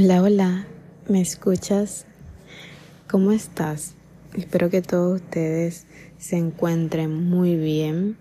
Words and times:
Hola, 0.00 0.22
hola, 0.22 0.64
¿me 1.08 1.20
escuchas? 1.20 2.06
¿Cómo 3.10 3.32
estás? 3.32 3.96
Espero 4.32 4.70
que 4.70 4.80
todos 4.80 5.20
ustedes 5.20 5.88
se 6.18 6.36
encuentren 6.36 7.28
muy 7.28 7.56
bien, 7.56 8.16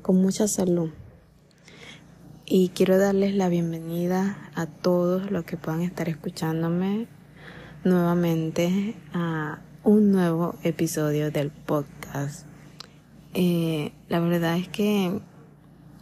con 0.00 0.22
mucha 0.22 0.46
salud. 0.46 0.90
Y 2.46 2.68
quiero 2.68 2.98
darles 2.98 3.34
la 3.34 3.48
bienvenida 3.48 4.48
a 4.54 4.66
todos 4.66 5.32
los 5.32 5.44
que 5.44 5.56
puedan 5.56 5.80
estar 5.80 6.08
escuchándome 6.08 7.08
nuevamente 7.82 8.94
a 9.12 9.58
un 9.82 10.12
nuevo 10.12 10.54
episodio 10.62 11.32
del 11.32 11.50
podcast. 11.50 12.46
Eh, 13.34 13.90
la 14.08 14.20
verdad 14.20 14.56
es 14.56 14.68
que 14.68 15.20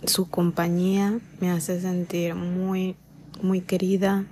su 0.04 0.28
compañía 0.28 1.18
me 1.40 1.50
hace 1.50 1.80
sentir 1.80 2.34
muy, 2.34 2.96
muy 3.40 3.62
querida, 3.62 4.26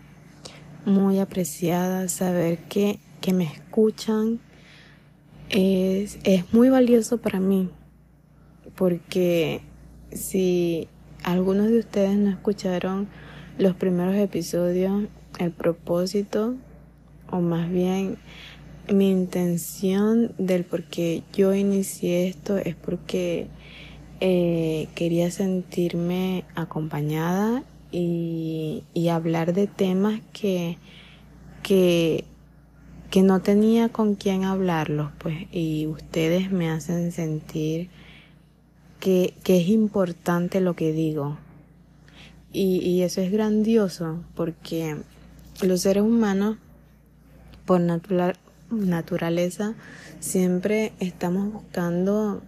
muy 0.84 1.18
apreciada, 1.18 2.08
saber 2.08 2.58
que, 2.68 2.98
que 3.20 3.32
me 3.32 3.44
escuchan 3.44 4.40
es, 5.50 6.18
es 6.24 6.52
muy 6.52 6.68
valioso 6.68 7.18
para 7.18 7.40
mí, 7.40 7.70
porque 8.74 9.60
si 10.12 10.88
algunos 11.22 11.68
de 11.68 11.78
ustedes 11.78 12.16
no 12.16 12.30
escucharon 12.30 13.08
los 13.58 13.74
primeros 13.76 14.14
episodios, 14.16 15.04
el 15.38 15.50
propósito, 15.50 16.54
o 17.30 17.40
más 17.40 17.70
bien 17.70 18.18
mi 18.92 19.10
intención 19.10 20.32
del 20.38 20.64
por 20.64 20.84
qué 20.84 21.22
yo 21.32 21.54
inicié 21.54 22.28
esto 22.28 22.58
es 22.58 22.74
porque 22.74 23.48
eh, 24.20 24.88
quería 24.94 25.30
sentirme 25.30 26.44
acompañada 26.54 27.62
y, 27.94 29.08
hablar 29.08 29.52
de 29.52 29.66
temas 29.66 30.20
que, 30.32 30.78
que, 31.62 32.24
que 33.10 33.22
no 33.22 33.40
tenía 33.40 33.88
con 33.88 34.16
quién 34.16 34.44
hablarlos, 34.44 35.12
pues, 35.18 35.46
y 35.52 35.86
ustedes 35.86 36.50
me 36.50 36.70
hacen 36.70 37.12
sentir 37.12 37.90
que, 38.98 39.34
que 39.44 39.60
es 39.60 39.68
importante 39.68 40.60
lo 40.60 40.74
que 40.74 40.92
digo. 40.92 41.38
Y, 42.52 43.02
eso 43.02 43.20
es 43.20 43.32
grandioso 43.32 44.22
porque 44.36 44.96
los 45.62 45.80
seres 45.80 46.04
humanos, 46.04 46.56
por 47.64 47.80
natural, 47.80 48.36
naturaleza, 48.70 49.74
siempre 50.20 50.92
estamos 51.00 51.52
buscando 51.52 52.42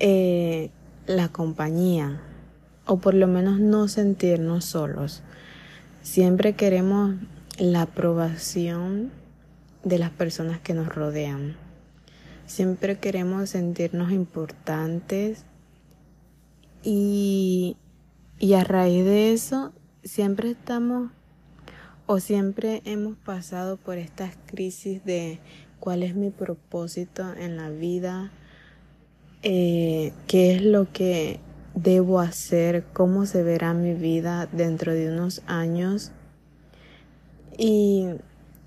eh, 0.00 0.70
la 1.06 1.28
compañía, 1.28 2.20
o 2.86 2.98
por 2.98 3.14
lo 3.14 3.26
menos 3.26 3.58
no 3.58 3.88
sentirnos 3.88 4.64
solos. 4.64 5.22
Siempre 6.02 6.54
queremos 6.54 7.16
la 7.58 7.82
aprobación 7.82 9.10
de 9.84 9.98
las 9.98 10.10
personas 10.10 10.60
que 10.60 10.74
nos 10.74 10.88
rodean. 10.88 11.56
Siempre 12.46 12.98
queremos 12.98 13.50
sentirnos 13.50 14.12
importantes 14.12 15.44
y, 16.82 17.76
y 18.38 18.54
a 18.54 18.62
raíz 18.62 19.04
de 19.04 19.32
eso 19.32 19.72
siempre 20.04 20.50
estamos 20.50 21.10
o 22.06 22.20
siempre 22.20 22.82
hemos 22.84 23.16
pasado 23.16 23.76
por 23.76 23.98
estas 23.98 24.36
crisis 24.46 25.04
de 25.04 25.40
cuál 25.80 26.04
es 26.04 26.14
mi 26.14 26.30
propósito 26.30 27.34
en 27.34 27.56
la 27.56 27.68
vida, 27.68 28.30
eh, 29.42 30.12
qué 30.28 30.54
es 30.54 30.62
lo 30.62 30.92
que 30.92 31.40
debo 31.76 32.18
hacer, 32.18 32.84
cómo 32.92 33.26
se 33.26 33.44
verá 33.44 33.72
mi 33.74 33.94
vida 33.94 34.48
dentro 34.50 34.92
de 34.92 35.12
unos 35.12 35.42
años. 35.46 36.10
Y, 37.56 38.08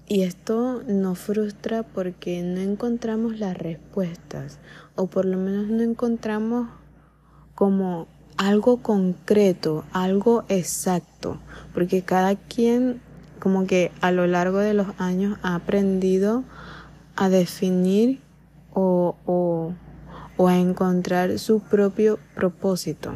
y 0.08 0.22
esto 0.22 0.82
nos 0.88 1.20
frustra 1.20 1.84
porque 1.84 2.42
no 2.42 2.62
encontramos 2.62 3.40
las 3.40 3.58
respuestas 3.58 4.60
o 4.96 5.08
por 5.08 5.26
lo 5.26 5.38
menos 5.38 5.68
no 5.68 5.84
encontramos 5.84 6.70
como 7.56 8.08
algo 8.38 8.78
concreto, 8.78 9.84
algo 9.92 10.46
exacto, 10.48 11.40
porque 11.74 12.04
cada 12.04 12.36
quien 12.36 13.02
como 13.40 13.68
que 13.68 13.92
a 14.02 14.12
lo 14.12 14.28
largo 14.28 14.60
de 14.60 14.74
los 14.74 14.88
años 14.98 15.38
ha 15.42 15.56
aprendido 15.56 16.44
a 17.16 17.30
definir 17.30 18.22
o, 18.74 19.16
o 19.26 19.74
o 20.42 20.48
a 20.48 20.58
encontrar 20.58 21.38
su 21.38 21.60
propio 21.60 22.18
propósito. 22.34 23.12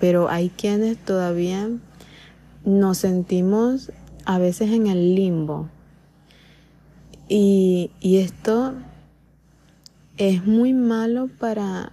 Pero 0.00 0.28
hay 0.28 0.50
quienes 0.50 0.98
todavía 0.98 1.70
nos 2.64 2.98
sentimos 2.98 3.92
a 4.24 4.40
veces 4.40 4.72
en 4.72 4.88
el 4.88 5.14
limbo. 5.14 5.68
Y, 7.28 7.92
esto 8.02 8.74
es 10.16 10.44
muy 10.44 10.72
malo 10.72 11.28
para, 11.38 11.92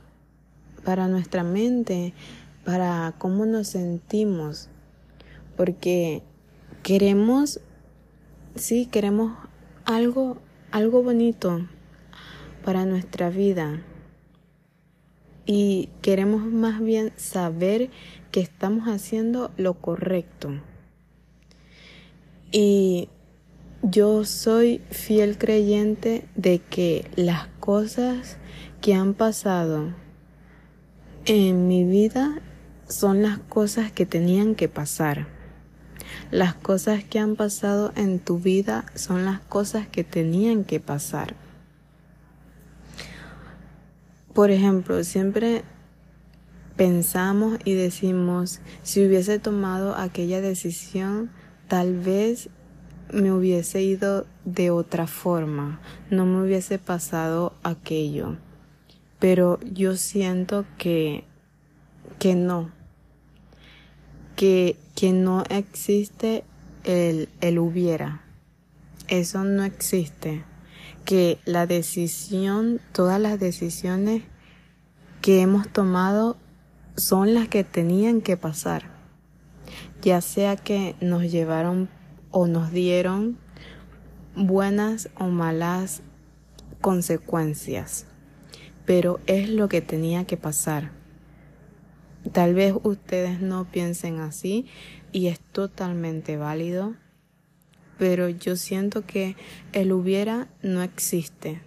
para 0.83 1.07
nuestra 1.07 1.43
mente, 1.43 2.15
para 2.65 3.13
cómo 3.19 3.45
nos 3.45 3.67
sentimos. 3.67 4.69
Porque 5.55 6.23
queremos, 6.81 7.59
sí, 8.55 8.87
queremos 8.87 9.33
algo, 9.85 10.39
algo 10.71 11.03
bonito 11.03 11.67
para 12.65 12.87
nuestra 12.87 13.29
vida 13.29 13.83
y 15.45 15.89
queremos 16.01 16.43
más 16.43 16.81
bien 16.81 17.11
saber 17.15 17.89
que 18.31 18.39
estamos 18.39 18.87
haciendo 18.87 19.51
lo 19.57 19.73
correcto. 19.75 20.51
Y 22.51 23.09
yo 23.81 24.25
soy 24.25 24.81
fiel 24.91 25.37
creyente 25.37 26.25
de 26.35 26.59
que 26.59 27.09
las 27.15 27.47
cosas 27.59 28.37
que 28.81 28.93
han 28.93 29.13
pasado 29.13 29.93
en 31.25 31.67
mi 31.67 31.83
vida 31.83 32.41
son 32.87 33.21
las 33.21 33.39
cosas 33.39 33.91
que 33.91 34.05
tenían 34.05 34.55
que 34.55 34.67
pasar. 34.67 35.27
Las 36.29 36.53
cosas 36.53 37.03
que 37.03 37.19
han 37.19 37.35
pasado 37.35 37.91
en 37.95 38.19
tu 38.19 38.39
vida 38.39 38.85
son 38.95 39.25
las 39.25 39.39
cosas 39.39 39.87
que 39.87 40.03
tenían 40.03 40.63
que 40.63 40.79
pasar. 40.79 41.35
Por 44.33 44.49
ejemplo, 44.49 45.03
siempre 45.03 45.63
pensamos 46.77 47.59
y 47.65 47.73
decimos, 47.73 48.61
si 48.81 49.05
hubiese 49.05 49.39
tomado 49.39 49.95
aquella 49.95 50.39
decisión, 50.39 51.29
tal 51.67 51.99
vez 51.99 52.49
me 53.11 53.33
hubiese 53.33 53.81
ido 53.81 54.25
de 54.45 54.71
otra 54.71 55.05
forma, 55.05 55.81
no 56.09 56.25
me 56.25 56.43
hubiese 56.43 56.79
pasado 56.79 57.53
aquello. 57.61 58.37
Pero 59.19 59.59
yo 59.69 59.97
siento 59.97 60.65
que, 60.77 61.25
que 62.17 62.35
no, 62.35 62.71
que, 64.37 64.77
que 64.95 65.11
no 65.11 65.43
existe 65.49 66.45
el, 66.85 67.27
el 67.41 67.59
hubiera. 67.59 68.21
Eso 69.09 69.43
no 69.43 69.65
existe 69.65 70.45
que 71.05 71.39
la 71.45 71.67
decisión, 71.67 72.79
todas 72.91 73.19
las 73.19 73.39
decisiones 73.39 74.23
que 75.21 75.41
hemos 75.41 75.67
tomado 75.69 76.37
son 76.95 77.33
las 77.33 77.47
que 77.47 77.63
tenían 77.63 78.21
que 78.21 78.37
pasar, 78.37 78.83
ya 80.01 80.21
sea 80.21 80.55
que 80.55 80.95
nos 81.01 81.31
llevaron 81.31 81.89
o 82.31 82.47
nos 82.47 82.71
dieron 82.71 83.37
buenas 84.35 85.09
o 85.19 85.27
malas 85.27 86.01
consecuencias, 86.79 88.05
pero 88.85 89.19
es 89.27 89.49
lo 89.49 89.69
que 89.69 89.81
tenía 89.81 90.25
que 90.25 90.37
pasar. 90.37 90.91
Tal 92.31 92.53
vez 92.53 92.73
ustedes 92.83 93.41
no 93.41 93.65
piensen 93.65 94.19
así 94.19 94.67
y 95.11 95.27
es 95.27 95.39
totalmente 95.39 96.37
válido 96.37 96.95
pero 98.01 98.29
yo 98.29 98.55
siento 98.55 99.05
que 99.05 99.35
el 99.73 99.91
hubiera 99.91 100.47
no 100.63 100.81
existe 100.81 101.61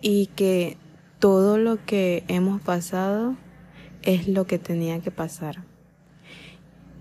y 0.00 0.28
que 0.28 0.78
todo 1.18 1.58
lo 1.58 1.84
que 1.84 2.24
hemos 2.28 2.62
pasado 2.62 3.36
es 4.00 4.26
lo 4.26 4.46
que 4.46 4.58
tenía 4.58 5.02
que 5.02 5.10
pasar. 5.10 5.64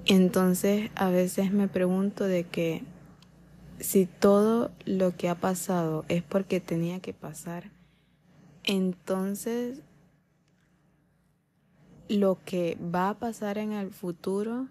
Entonces 0.06 0.92
a 0.96 1.10
veces 1.10 1.54
me 1.54 1.70
pregunto 1.70 2.26
de 2.26 2.44
que 2.44 2.84
si 3.80 4.08
todo 4.08 4.72
lo 4.84 5.16
que 5.16 5.30
ha 5.30 5.36
pasado 5.36 6.04
es 6.10 6.22
porque 6.22 6.60
tenía 6.60 7.00
que 7.00 7.14
pasar, 7.14 7.72
entonces 8.66 9.80
lo 12.10 12.40
que 12.44 12.78
va 12.94 13.08
a 13.08 13.20
pasar 13.20 13.58
en 13.58 13.72
el 13.72 13.92
futuro 13.92 14.68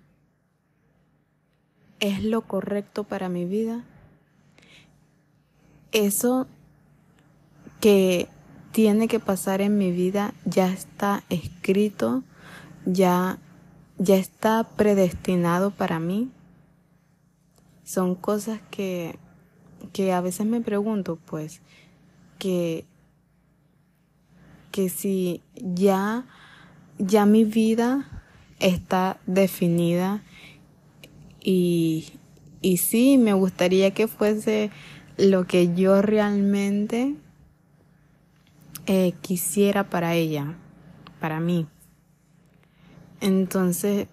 es 2.00 2.22
lo 2.25 2.43
correcto 2.43 3.04
para 3.04 3.28
mi 3.28 3.44
vida. 3.44 3.84
Eso 5.93 6.46
que 7.81 8.28
tiene 8.72 9.08
que 9.08 9.20
pasar 9.20 9.60
en 9.60 9.78
mi 9.78 9.90
vida 9.90 10.34
ya 10.44 10.70
está 10.70 11.22
escrito, 11.31 12.22
ya, 12.84 13.38
ya 13.98 14.16
está 14.16 14.64
predestinado 14.76 15.70
para 15.70 15.98
mí. 15.98 16.31
son 17.84 18.16
cosas 18.16 18.60
que, 18.70 19.16
que 19.93 20.12
a 20.12 20.20
veces 20.20 20.44
me 20.44 20.60
pregunto, 20.60 21.19
pues, 21.25 21.60
que, 22.38 22.84
que 24.72 24.88
si 24.88 25.40
ya, 25.54 26.26
ya 26.98 27.25
mi 27.26 27.44
vida 27.44 28.22
está 28.58 29.19
definida 29.26 30.22
y, 31.46 32.08
y 32.60 32.78
sí, 32.78 33.19
me 33.19 33.32
gustaría 33.32 33.94
que 33.94 34.08
fuese 34.08 34.72
lo 35.16 35.46
que 35.46 35.72
yo 35.76 36.02
realmente 36.02 37.14
eh, 38.87 39.14
quisiera 39.20 39.88
para 39.88 40.16
ella, 40.16 40.56
para 41.20 41.38
mí. 41.38 41.69
Entonces, 43.20 44.08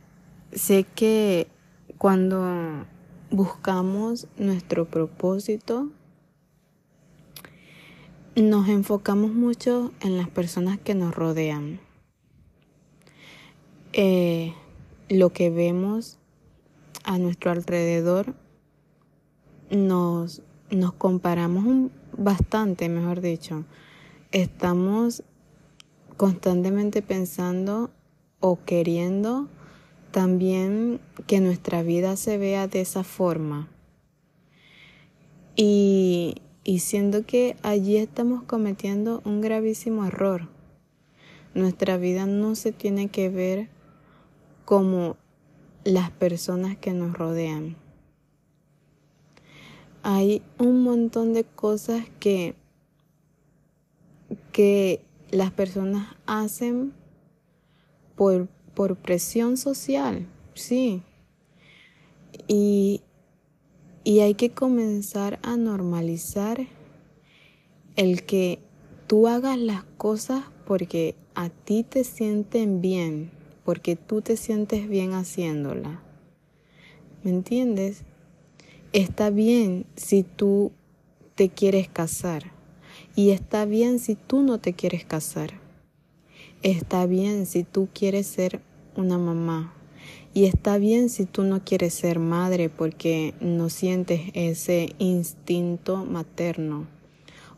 sé 0.51 0.83
que 0.83 1.47
cuando 1.97 2.85
buscamos 3.31 4.27
nuestro 4.37 4.85
propósito, 4.85 5.89
nos 8.35 8.69
enfocamos 8.69 9.31
mucho 9.31 9.91
en 10.01 10.17
las 10.17 10.29
personas 10.29 10.77
que 10.77 10.93
nos 10.93 11.15
rodean. 11.15 11.79
Eh, 13.91 14.53
lo 15.09 15.31
que 15.31 15.49
vemos 15.49 16.19
a 17.03 17.17
nuestro 17.17 17.51
alrededor 17.51 18.35
nos, 19.69 20.41
nos 20.69 20.93
comparamos 20.93 21.91
bastante, 22.17 22.89
mejor 22.89 23.21
dicho. 23.21 23.65
Estamos 24.31 25.23
constantemente 26.17 27.01
pensando 27.01 27.91
o 28.39 28.59
queriendo 28.65 29.47
también 30.11 30.99
que 31.27 31.39
nuestra 31.39 31.81
vida 31.81 32.15
se 32.15 32.37
vea 32.37 32.67
de 32.67 32.81
esa 32.81 33.03
forma. 33.03 33.69
Y, 35.55 36.35
y 36.63 36.79
siendo 36.79 37.25
que 37.25 37.57
allí 37.63 37.97
estamos 37.97 38.43
cometiendo 38.43 39.21
un 39.25 39.41
gravísimo 39.41 40.05
error. 40.05 40.49
Nuestra 41.53 41.97
vida 41.97 42.25
no 42.25 42.55
se 42.55 42.71
tiene 42.71 43.09
que 43.09 43.29
ver 43.29 43.69
como 44.65 45.17
las 45.83 46.11
personas 46.11 46.77
que 46.77 46.93
nos 46.93 47.13
rodean. 47.13 47.75
Hay 50.01 50.41
un 50.59 50.83
montón 50.83 51.33
de 51.33 51.43
cosas 51.43 52.05
que, 52.19 52.55
que 54.51 55.05
las 55.31 55.51
personas 55.51 56.15
hacen 56.25 56.93
por, 58.15 58.47
por 58.73 58.97
presión 58.97 59.57
social, 59.57 60.27
sí. 60.53 61.01
Y, 62.47 63.01
y 64.03 64.19
hay 64.19 64.33
que 64.33 64.51
comenzar 64.51 65.39
a 65.43 65.55
normalizar 65.55 66.67
el 67.95 68.23
que 68.25 68.59
tú 69.07 69.27
hagas 69.27 69.57
las 69.57 69.83
cosas 69.97 70.43
porque 70.65 71.15
a 71.35 71.49
ti 71.49 71.83
te 71.83 72.03
sienten 72.03 72.81
bien, 72.81 73.31
porque 73.63 73.95
tú 73.95 74.21
te 74.21 74.37
sientes 74.37 74.87
bien 74.87 75.13
haciéndola. 75.13 76.01
¿Me 77.23 77.31
entiendes? 77.31 78.03
Está 78.91 79.29
bien 79.29 79.85
si 79.95 80.23
tú 80.23 80.71
te 81.35 81.49
quieres 81.49 81.87
casar 81.87 82.51
y 83.15 83.31
está 83.31 83.65
bien 83.65 83.99
si 83.99 84.15
tú 84.15 84.41
no 84.41 84.59
te 84.59 84.73
quieres 84.73 85.05
casar. 85.05 85.59
Está 86.61 87.05
bien 87.05 87.45
si 87.45 87.63
tú 87.63 87.87
quieres 87.93 88.27
ser 88.27 88.61
una 88.95 89.17
mamá 89.17 89.73
y 90.33 90.45
está 90.45 90.77
bien 90.77 91.09
si 91.09 91.25
tú 91.25 91.43
no 91.43 91.63
quieres 91.63 91.93
ser 91.93 92.19
madre 92.19 92.69
porque 92.69 93.33
no 93.39 93.69
sientes 93.69 94.21
ese 94.33 94.95
instinto 94.97 96.05
materno. 96.05 96.87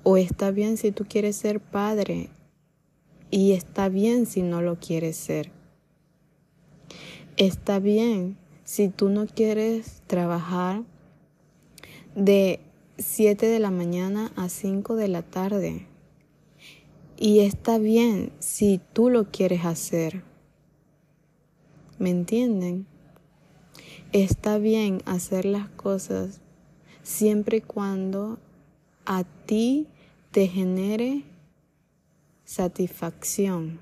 O 0.04 0.18
está 0.18 0.52
bien 0.52 0.78
si 0.78 0.92
tú 0.92 1.06
quieres 1.08 1.36
ser 1.36 1.60
padre 1.60 2.30
y 3.32 3.54
está 3.54 3.90
bien 3.90 4.26
si 4.26 4.42
no 4.42 4.62
lo 4.62 4.80
quieres 4.80 5.16
ser. 5.18 5.52
Está 7.38 7.80
bien 7.80 8.38
si 8.64 8.88
tú 8.88 9.10
no 9.10 9.28
quieres 9.28 10.02
trabajar 10.08 10.84
de 12.16 12.62
7 12.98 13.46
de 13.48 13.60
la 13.60 13.72
mañana 13.72 14.32
a 14.38 14.48
5 14.48 14.96
de 14.96 15.10
la 15.10 15.22
tarde. 15.22 15.86
Y 17.18 17.42
está 17.42 17.78
bien 17.78 18.32
si 18.40 18.80
tú 18.94 19.10
lo 19.10 19.32
quieres 19.32 19.66
hacer. 19.66 20.24
¿Me 22.00 22.10
entienden? 22.10 22.88
Está 24.14 24.58
bien 24.58 25.02
hacer 25.06 25.44
las 25.44 25.68
cosas 25.68 26.40
siempre 27.04 27.58
y 27.58 27.62
cuando 27.62 28.40
a 29.06 29.26
ti 29.46 29.88
te 30.32 30.48
genere 30.48 31.24
satisfacción. 32.46 33.82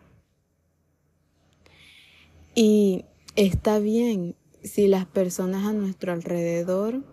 Y 2.56 3.06
Está 3.36 3.80
bien 3.80 4.36
si 4.64 4.88
las 4.88 5.08
personas 5.08 5.66
a 5.66 5.74
nuestro 5.74 6.14
alrededor 6.14 7.04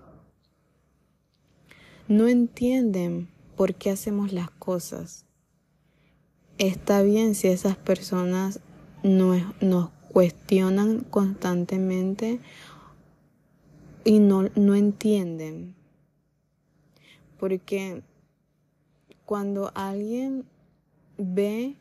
no 2.09 2.29
entienden 2.29 3.31
por 3.57 3.75
qué 3.75 3.89
hacemos 3.89 4.31
las 4.31 4.51
cosas. 4.51 5.25
Está 6.59 7.01
bien 7.01 7.35
si 7.35 7.49
esas 7.49 7.79
personas 7.79 8.61
nos, 9.03 9.91
cuestionan 10.13 11.05
constantemente 11.05 12.39
y 14.05 14.19
no, 14.19 14.51
no 14.57 14.75
entienden. 14.75 15.75
Porque 17.39 18.03
cuando 19.25 19.73
alguien 19.75 20.45
ve 21.17 21.77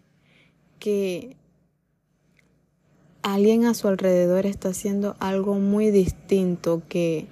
que 0.80 1.36
alguien 3.22 3.66
a 3.66 3.74
su 3.74 3.88
alrededor 3.88 4.46
está 4.46 4.70
haciendo 4.70 5.16
algo 5.20 5.56
muy 5.56 5.92
distinto 5.92 6.82
que, 6.88 7.28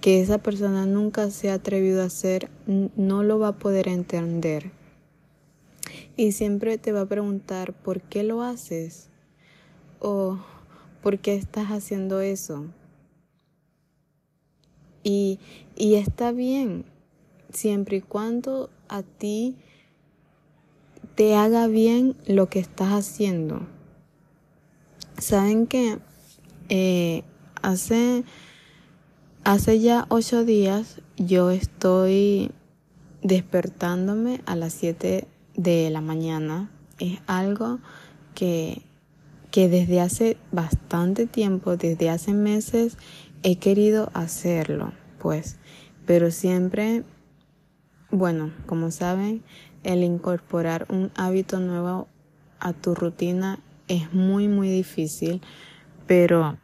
que 0.00 0.20
esa 0.20 0.38
persona 0.38 0.86
nunca 0.86 1.30
se 1.30 1.50
ha 1.50 1.54
atrevido 1.54 2.02
a 2.02 2.06
hacer, 2.06 2.50
no 2.66 3.22
lo 3.22 3.38
va 3.38 3.48
a 3.48 3.58
poder 3.58 3.88
entender. 3.88 4.70
Y 6.16 6.32
siempre 6.32 6.78
te 6.78 6.92
va 6.92 7.02
a 7.02 7.08
preguntar, 7.08 7.72
¿por 7.72 8.00
qué 8.00 8.22
lo 8.22 8.42
haces? 8.42 9.08
O 9.98 10.38
¿por 11.02 11.18
qué 11.18 11.34
estás 11.34 11.68
haciendo 11.68 12.20
eso? 12.20 12.66
Y, 15.02 15.38
y 15.76 15.96
está 15.96 16.32
bien, 16.32 16.84
siempre 17.52 17.98
y 17.98 18.00
cuando 18.00 18.70
a 18.88 19.02
ti 19.02 19.56
te 21.14 21.34
haga 21.34 21.66
bien 21.66 22.16
lo 22.26 22.48
que 22.48 22.58
estás 22.58 22.88
haciendo. 22.88 23.66
Saben 25.18 25.66
que 25.66 25.98
eh, 26.68 27.22
hace, 27.62 28.24
hace 29.44 29.80
ya 29.80 30.06
ocho 30.08 30.44
días 30.44 31.00
yo 31.16 31.50
estoy 31.50 32.50
despertándome 33.22 34.42
a 34.46 34.56
las 34.56 34.72
siete 34.72 35.28
de 35.56 35.88
la 35.90 36.00
mañana. 36.00 36.70
Es 36.98 37.20
algo 37.26 37.78
que, 38.34 38.82
que 39.50 39.68
desde 39.68 40.00
hace 40.00 40.36
bastante 40.52 41.26
tiempo, 41.26 41.76
desde 41.76 42.10
hace 42.10 42.32
meses, 42.32 42.98
he 43.42 43.56
querido 43.56 44.10
hacerlo, 44.14 44.92
pues, 45.18 45.58
pero 46.06 46.30
siempre, 46.30 47.04
bueno, 48.10 48.52
como 48.66 48.90
saben, 48.90 49.42
el 49.84 50.02
incorporar 50.02 50.86
un 50.88 51.12
hábito 51.14 51.60
nuevo 51.60 52.08
a 52.58 52.72
tu 52.72 52.94
rutina 52.94 53.60
es 53.88 54.12
muy, 54.12 54.48
muy 54.48 54.68
difícil, 54.68 55.40
pero 56.06 56.58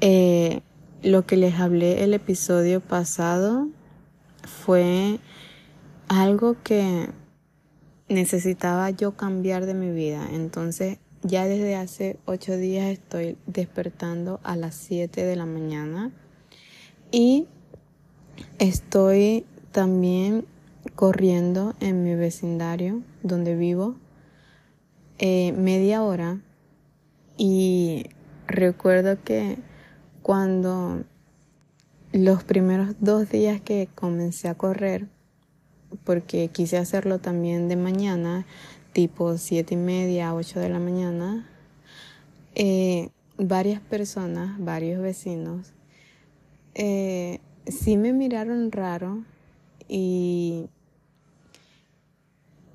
eh, 0.00 0.60
lo 1.02 1.26
que 1.26 1.36
les 1.36 1.54
hablé 1.54 2.04
el 2.04 2.14
episodio 2.14 2.80
pasado 2.80 3.68
fue 4.42 5.18
algo 6.08 6.56
que 6.62 7.08
necesitaba 8.08 8.90
yo 8.90 9.16
cambiar 9.16 9.66
de 9.66 9.74
mi 9.74 9.90
vida. 9.90 10.28
Entonces, 10.32 10.98
ya 11.22 11.46
desde 11.46 11.74
hace 11.76 12.18
ocho 12.26 12.56
días 12.56 12.86
estoy 12.86 13.38
despertando 13.46 14.40
a 14.42 14.56
las 14.56 14.74
siete 14.74 15.24
de 15.24 15.36
la 15.36 15.46
mañana 15.46 16.12
y 17.10 17.46
estoy 18.58 19.46
también 19.72 20.44
corriendo 20.94 21.74
en 21.80 22.02
mi 22.02 22.14
vecindario 22.14 23.02
donde 23.22 23.56
vivo 23.56 23.96
eh, 25.18 25.52
media 25.52 26.02
hora. 26.02 26.40
Y 27.36 28.06
recuerdo 28.46 29.22
que 29.22 29.58
cuando 30.22 31.04
los 32.12 32.44
primeros 32.44 32.94
dos 33.00 33.28
días 33.28 33.60
que 33.60 33.88
comencé 33.94 34.48
a 34.48 34.54
correr, 34.54 35.08
porque 36.04 36.48
quise 36.48 36.78
hacerlo 36.78 37.18
también 37.18 37.68
de 37.68 37.76
mañana, 37.76 38.46
tipo 38.92 39.36
siete 39.38 39.74
y 39.74 39.76
media, 39.76 40.34
ocho 40.34 40.60
de 40.60 40.68
la 40.68 40.78
mañana, 40.78 41.46
eh, 42.54 43.10
varias 43.36 43.80
personas, 43.80 44.58
varios 44.58 45.02
vecinos, 45.02 45.72
eh, 46.74 47.40
sí 47.66 47.96
me 47.96 48.12
miraron 48.12 48.70
raro 48.72 49.24
y, 49.88 50.68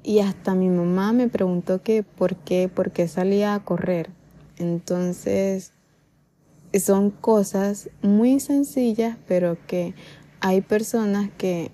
y 0.10 0.22
hasta 0.22 0.56
mi 0.56 0.70
mamá 0.70 1.14
me 1.14 1.28
preguntó 1.28 1.84
que 1.84 2.02
por 2.02 2.36
qué, 2.36 2.68
por 2.68 2.90
qué 2.90 3.08
salía 3.08 3.54
a 3.54 3.64
correr. 3.64 4.10
Entonces, 4.58 5.72
son 6.84 7.12
cosas 7.12 7.92
muy 8.02 8.40
sencillas, 8.40 9.20
pero 9.28 9.56
que 9.68 9.94
hay 10.40 10.62
personas 10.62 11.30
que 11.38 11.70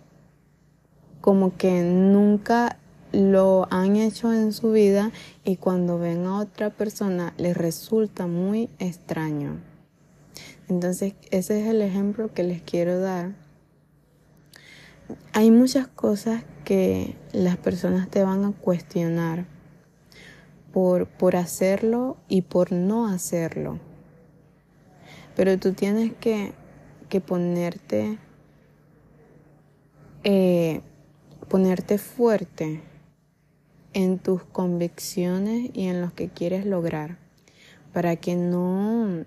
como 1.21 1.55
que 1.55 1.83
nunca 1.83 2.77
lo 3.13 3.69
han 3.71 3.95
hecho 3.95 4.33
en 4.33 4.51
su 4.51 4.73
vida 4.73 5.13
y 5.45 5.55
cuando 5.55 5.97
ven 5.97 6.25
a 6.25 6.39
otra 6.39 6.71
persona 6.71 7.33
les 7.37 7.55
resulta 7.55 8.27
muy 8.27 8.69
extraño. 8.79 9.61
Entonces, 10.67 11.13
ese 11.31 11.61
es 11.61 11.67
el 11.69 11.81
ejemplo 11.81 12.33
que 12.33 12.43
les 12.43 12.61
quiero 12.61 12.99
dar. 12.99 13.44
Hay 15.33 15.51
muchas 15.51 15.87
cosas 15.87 16.43
que 16.63 17.15
las 17.31 17.57
personas 17.57 18.09
te 18.09 18.23
van 18.23 18.43
a 18.45 18.51
cuestionar 18.51 19.45
por, 20.73 21.07
por 21.07 21.35
hacerlo 21.35 22.17
y 22.27 22.41
por 22.41 22.71
no 22.71 23.07
hacerlo. 23.07 23.79
Pero 25.35 25.57
tú 25.59 25.73
tienes 25.73 26.13
que, 26.13 26.53
que 27.09 27.21
ponerte, 27.21 28.17
eh, 30.23 30.81
ponerte 31.49 31.97
fuerte 31.97 32.81
en 33.93 34.19
tus 34.19 34.43
convicciones 34.43 35.69
y 35.73 35.87
en 35.87 36.01
lo 36.01 36.13
que 36.13 36.29
quieres 36.29 36.65
lograr 36.65 37.17
para 37.93 38.17
que 38.17 38.35
no 38.35 39.23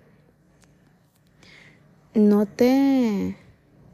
no 2.14 2.44
te 2.44 3.34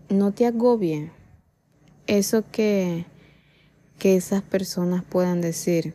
no 0.08 0.32
te 0.32 0.46
agobie 0.46 1.12
eso 2.06 2.44
que 2.50 3.06
que 3.98 4.16
esas 4.16 4.42
personas 4.42 5.04
puedan 5.04 5.40
decir 5.40 5.94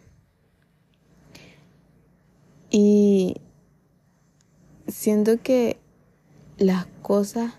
y 2.70 3.36
siento 4.88 5.42
que 5.42 5.78
las 6.58 6.86
cosas, 7.02 7.54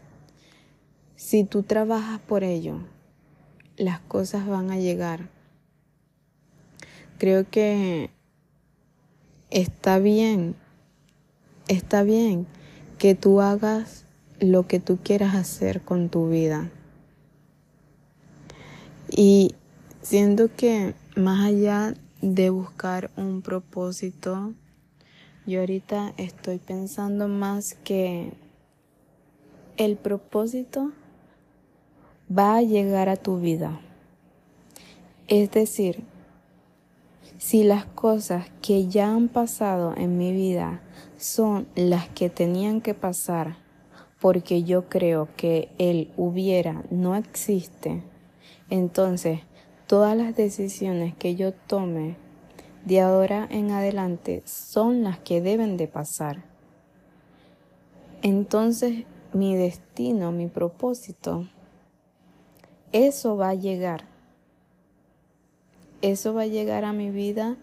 si 1.16 1.44
tú 1.44 1.62
trabajas 1.62 2.20
por 2.20 2.44
ello, 2.44 2.80
las 3.76 4.00
cosas 4.00 4.46
van 4.46 4.70
a 4.70 4.78
llegar. 4.78 5.28
Creo 7.18 7.48
que 7.50 8.10
está 9.50 9.98
bien, 9.98 10.54
está 11.66 12.02
bien 12.02 12.46
que 12.98 13.14
tú 13.14 13.40
hagas 13.40 14.04
lo 14.38 14.66
que 14.66 14.80
tú 14.80 14.98
quieras 15.02 15.34
hacer 15.34 15.82
con 15.82 16.08
tu 16.08 16.28
vida. 16.28 16.70
Y 19.10 19.54
siento 20.02 20.54
que 20.56 20.94
más 21.16 21.46
allá 21.46 21.94
de 22.22 22.50
buscar 22.50 23.10
un 23.16 23.42
propósito, 23.42 24.54
yo 25.46 25.60
ahorita 25.60 26.14
estoy 26.16 26.58
pensando 26.58 27.26
más 27.26 27.74
que 27.82 28.32
el 29.76 29.96
propósito 29.96 30.92
va 32.30 32.56
a 32.56 32.62
llegar 32.62 33.08
a 33.08 33.16
tu 33.16 33.40
vida. 33.40 33.80
Es 35.26 35.50
decir, 35.50 36.04
si 37.38 37.64
las 37.64 37.86
cosas 37.86 38.46
que 38.62 38.88
ya 38.88 39.10
han 39.10 39.28
pasado 39.28 39.94
en 39.96 40.18
mi 40.18 40.32
vida 40.32 40.82
son 41.16 41.66
las 41.74 42.08
que 42.10 42.28
tenían 42.28 42.80
que 42.80 42.94
pasar 42.94 43.56
porque 44.20 44.62
yo 44.62 44.88
creo 44.88 45.28
que 45.36 45.70
el 45.78 46.12
hubiera 46.16 46.84
no 46.90 47.16
existe, 47.16 48.02
entonces 48.70 49.40
todas 49.86 50.16
las 50.16 50.34
decisiones 50.36 51.14
que 51.16 51.34
yo 51.34 51.52
tome 51.52 52.16
de 52.84 53.00
ahora 53.00 53.46
en 53.50 53.70
adelante 53.72 54.42
son 54.46 55.02
las 55.02 55.18
que 55.18 55.40
deben 55.40 55.76
de 55.76 55.88
pasar. 55.88 56.44
Entonces 58.22 59.04
mi 59.32 59.54
destino, 59.54 60.32
mi 60.32 60.46
propósito, 60.46 61.46
eso 62.92 63.36
va 63.36 63.50
a 63.50 63.54
llegar. 63.54 64.04
Eso 66.02 66.32
va 66.32 66.42
a 66.42 66.46
llegar 66.46 66.84
a 66.84 66.92
mi 66.92 67.10
vida 67.10 67.56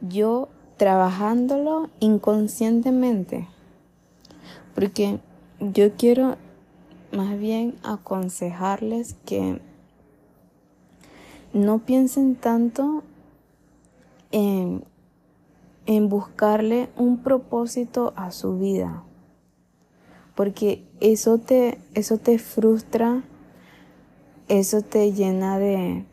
yo 0.00 0.48
trabajándolo 0.76 1.90
inconscientemente. 2.00 3.46
Porque 4.74 5.20
yo 5.60 5.92
quiero 5.94 6.36
más 7.12 7.38
bien 7.38 7.76
aconsejarles 7.82 9.14
que 9.26 9.60
no 11.52 11.80
piensen 11.80 12.36
tanto 12.36 13.02
en, 14.30 14.84
en 15.86 16.08
buscarle 16.08 16.88
un 16.96 17.22
propósito 17.22 18.12
a 18.16 18.30
su 18.30 18.58
vida 18.58 19.04
porque 20.34 20.84
eso 21.00 21.38
te, 21.38 21.78
eso 21.94 22.18
te 22.18 22.38
frustra, 22.38 23.22
eso 24.48 24.82
te 24.82 25.12
llena 25.12 25.58
de, 25.58 26.04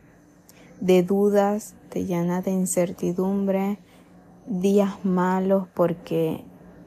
de 0.82 1.04
dudas, 1.04 1.76
te 1.90 2.06
llena 2.06 2.42
de 2.42 2.52
incertidumbre, 2.52 3.80
días 4.46 5.04
malos 5.06 5.68
porque 5.74 6.44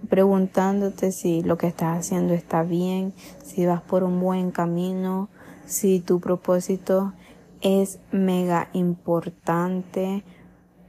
preguntándote 0.08 1.12
si 1.12 1.42
lo 1.42 1.56
que 1.56 1.68
estás 1.68 1.98
haciendo 1.98 2.34
está 2.34 2.62
bien, 2.64 3.14
si 3.42 3.64
vas 3.66 3.82
por 3.82 4.02
un 4.04 4.20
buen 4.20 4.50
camino, 4.50 5.28
si 5.64 6.00
tu 6.00 6.20
propósito 6.20 7.12
es 7.62 8.00
mega 8.10 8.68
importante 8.72 10.24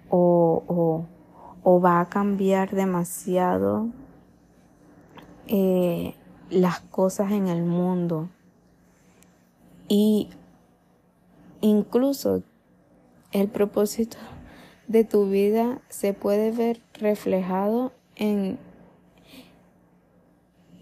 o, 0.10 0.64
o, 0.68 1.06
o 1.64 1.82
va 1.82 2.02
a 2.02 2.10
cambiar 2.10 2.72
demasiado. 2.72 3.88
Eh, 5.48 6.16
las 6.54 6.80
cosas 6.80 7.32
en 7.32 7.48
el 7.48 7.64
mundo. 7.64 8.30
Y 9.88 10.30
incluso 11.62 12.44
el 13.32 13.50
propósito 13.50 14.18
de 14.88 15.04
tu 15.04 15.30
vida 15.30 15.82
se 15.90 16.14
puede 16.14 16.52
ver 16.52 16.82
reflejado 16.94 17.92
en, 18.16 18.60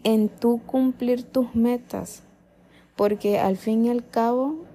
en 0.03 0.29
tu 0.29 0.62
cumplir 0.65 1.24
tus 1.24 1.55
metas. 1.55 2.24
Porque 2.95 3.39
al 3.39 3.57
fin 3.57 3.86
y 3.86 3.89
al 3.89 4.07
cabo, 4.07 4.65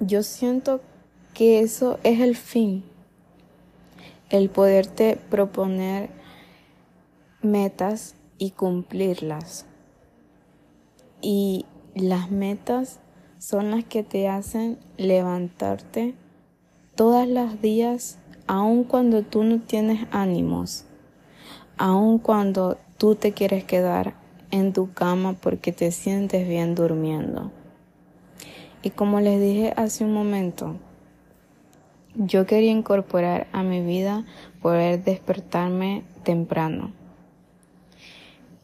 yo 0.00 0.22
siento 0.22 0.80
que 1.34 1.60
eso 1.60 1.98
es 2.02 2.20
el 2.20 2.36
fin. 2.36 2.84
El 4.30 4.50
poderte 4.50 5.18
proponer 5.30 6.10
metas 7.42 8.14
y 8.38 8.50
cumplirlas. 8.50 9.66
Y 11.22 11.66
las 11.94 12.30
metas 12.30 13.00
son 13.38 13.70
las 13.70 13.84
que 13.84 14.02
te 14.02 14.28
hacen 14.28 14.78
levantarte 14.96 16.14
todas 16.94 17.28
las 17.28 17.60
días, 17.60 18.18
aun 18.46 18.84
cuando 18.84 19.22
tú 19.22 19.44
no 19.44 19.60
tienes 19.60 20.06
ánimos, 20.10 20.84
aun 21.76 22.18
cuando 22.18 22.78
tú 22.98 23.14
te 23.14 23.32
quieres 23.32 23.64
quedar 23.64 24.14
en 24.50 24.72
tu 24.72 24.92
cama 24.92 25.34
porque 25.34 25.72
te 25.72 25.90
sientes 25.90 26.48
bien 26.48 26.74
durmiendo. 26.74 27.52
Y 28.86 28.90
como 28.90 29.18
les 29.18 29.40
dije 29.40 29.72
hace 29.74 30.04
un 30.04 30.12
momento, 30.12 30.76
yo 32.14 32.46
quería 32.46 32.70
incorporar 32.70 33.48
a 33.50 33.64
mi 33.64 33.84
vida 33.84 34.24
poder 34.62 35.02
despertarme 35.02 36.04
temprano. 36.22 36.92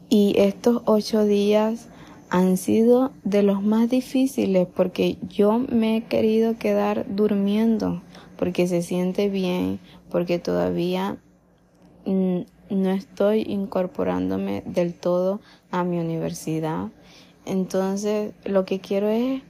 Y 0.09 0.35
estos 0.39 0.81
ocho 0.85 1.25
días 1.25 1.89
han 2.31 2.57
sido 2.57 3.11
de 3.25 3.43
los 3.43 3.65
más 3.65 3.91
difíciles 3.91 4.69
porque 4.73 5.19
yo 5.29 5.59
me 5.59 5.97
he 5.97 6.05
querido 6.05 6.57
quedar 6.57 7.05
durmiendo 7.09 8.01
porque 8.37 8.69
se 8.69 8.83
siente 8.83 9.29
bien, 9.29 9.81
porque 10.09 10.39
todavía 10.39 11.17
no 12.07 12.91
estoy 12.93 13.43
incorporándome 13.49 14.63
del 14.67 14.95
todo 14.95 15.41
a 15.73 15.83
mi 15.83 15.99
universidad. 15.99 16.91
Entonces 17.45 18.35
lo 18.45 18.65
que 18.65 18.79
quiero 18.79 19.09
es 19.09 19.43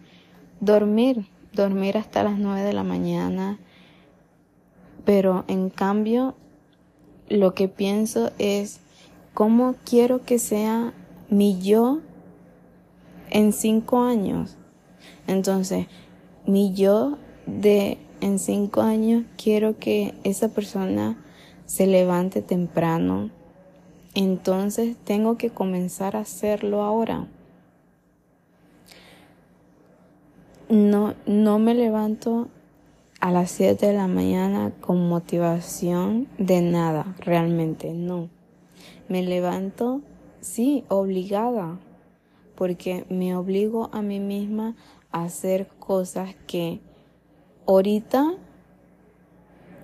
dormir, 0.63 1.27
dormir 1.53 1.99
hasta 1.99 2.23
las 2.23 2.39
nueve 2.39 2.63
de 2.63 2.73
la 2.73 2.85
mañana. 2.85 3.59
Pero 5.05 5.45
en 5.47 5.69
cambio 5.69 6.35
lo 7.29 7.53
que 7.53 7.69
pienso 7.69 8.31
es 8.39 8.81
¿Cómo 9.35 9.77
quiero 9.87 10.27
que 10.27 10.39
sea 10.39 10.93
mi 11.31 11.59
yo 11.59 12.01
en 13.31 13.55
cinco 13.55 14.03
años? 14.03 14.59
Entonces, 15.27 15.87
mi 16.47 16.75
yo 16.75 17.17
de 17.47 17.97
en 18.21 18.39
cinco 18.39 18.83
años 18.83 19.25
quiero 19.43 19.79
que 19.79 20.13
esa 20.23 20.49
persona 20.49 21.17
se 21.65 21.87
levante 21.87 22.43
temprano. 22.43 23.31
Entonces 24.15 24.99
tengo 25.03 25.39
que 25.39 25.49
comenzar 25.49 26.15
a 26.15 26.21
hacerlo 26.21 26.83
ahora. 26.83 27.27
No, 30.73 31.15
no 31.27 31.59
me 31.59 31.75
levanto 31.75 32.49
a 33.21 33.31
las 33.31 33.51
7 33.51 33.89
de 33.89 33.93
la 33.93 34.09
mañana 34.09 34.73
con 34.81 35.07
motivación 35.07 36.29
de 36.39 36.63
nada, 36.63 37.15
realmente, 37.19 37.93
no. 37.93 38.31
Me 39.07 39.23
levanto, 39.23 40.01
sí, 40.41 40.85
obligada, 40.89 41.79
porque 42.55 43.05
me 43.11 43.37
obligo 43.37 43.91
a 43.93 44.01
mí 44.01 44.19
misma 44.19 44.75
a 45.11 45.25
hacer 45.25 45.69
cosas 45.79 46.35
que 46.47 46.81
ahorita 47.67 48.33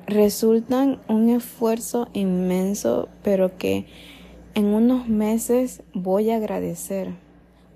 resultan 0.07 1.03
un 1.07 1.29
esfuerzo 1.29 2.09
inmenso, 2.15 3.11
pero 3.23 3.59
que 3.59 3.85
en 4.55 4.65
unos 4.65 5.07
meses 5.07 5.83
voy 5.93 6.31
a 6.31 6.37
agradecer, 6.37 7.13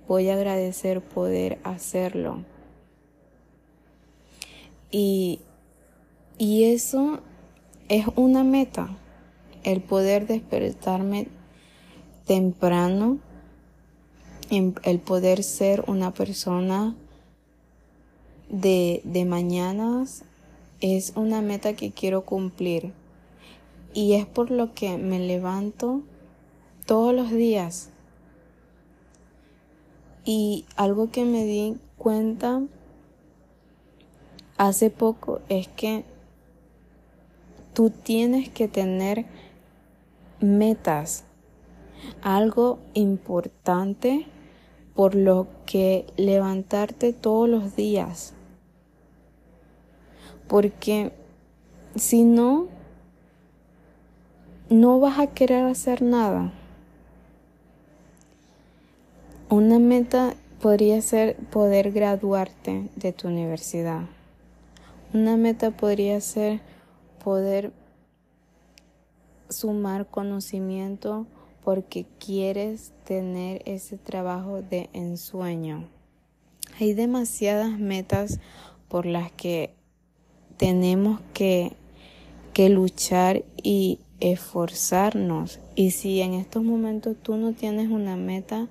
voy 0.08 0.30
a 0.30 0.34
agradecer 0.34 1.02
poder 1.02 1.58
hacerlo. 1.62 2.50
Y, 4.92 5.40
y 6.38 6.64
eso 6.64 7.20
es 7.88 8.06
una 8.14 8.44
meta, 8.44 8.96
el 9.64 9.82
poder 9.82 10.26
despertarme 10.26 11.28
temprano, 12.26 13.18
el 14.50 15.00
poder 15.00 15.42
ser 15.42 15.82
una 15.86 16.12
persona 16.12 16.94
de, 18.50 19.00
de 19.04 19.24
mañanas, 19.24 20.24
es 20.82 21.14
una 21.16 21.40
meta 21.40 21.74
que 21.74 21.90
quiero 21.90 22.26
cumplir. 22.26 22.92
Y 23.94 24.14
es 24.14 24.26
por 24.26 24.50
lo 24.50 24.74
que 24.74 24.98
me 24.98 25.20
levanto 25.20 26.02
todos 26.86 27.14
los 27.14 27.30
días. 27.30 27.88
Y 30.24 30.66
algo 30.76 31.10
que 31.10 31.24
me 31.24 31.44
di 31.44 31.76
cuenta 31.96 32.62
hace 34.62 34.90
poco 34.90 35.40
es 35.48 35.66
que 35.66 36.04
tú 37.74 37.90
tienes 37.90 38.48
que 38.48 38.68
tener 38.68 39.26
metas, 40.38 41.24
algo 42.22 42.78
importante 42.94 44.26
por 44.94 45.16
lo 45.16 45.48
que 45.66 46.06
levantarte 46.16 47.12
todos 47.12 47.48
los 47.48 47.74
días. 47.74 48.34
Porque 50.46 51.10
si 51.96 52.22
no, 52.22 52.68
no 54.70 55.00
vas 55.00 55.18
a 55.18 55.26
querer 55.26 55.64
hacer 55.64 56.02
nada. 56.02 56.52
Una 59.48 59.80
meta 59.80 60.34
podría 60.60 61.02
ser 61.02 61.34
poder 61.50 61.90
graduarte 61.90 62.90
de 62.94 63.12
tu 63.12 63.26
universidad. 63.26 64.02
Una 65.14 65.36
meta 65.36 65.70
podría 65.70 66.18
ser 66.22 66.62
poder 67.22 67.70
sumar 69.50 70.06
conocimiento 70.06 71.26
porque 71.62 72.06
quieres 72.18 72.94
tener 73.04 73.60
ese 73.66 73.98
trabajo 73.98 74.62
de 74.62 74.88
ensueño. 74.94 75.86
Hay 76.80 76.94
demasiadas 76.94 77.78
metas 77.78 78.40
por 78.88 79.04
las 79.04 79.30
que 79.32 79.74
tenemos 80.56 81.20
que, 81.34 81.72
que 82.54 82.70
luchar 82.70 83.44
y 83.62 84.00
esforzarnos. 84.20 85.60
Y 85.74 85.90
si 85.90 86.22
en 86.22 86.32
estos 86.32 86.64
momentos 86.64 87.18
tú 87.22 87.36
no 87.36 87.52
tienes 87.52 87.90
una 87.90 88.16
meta, 88.16 88.68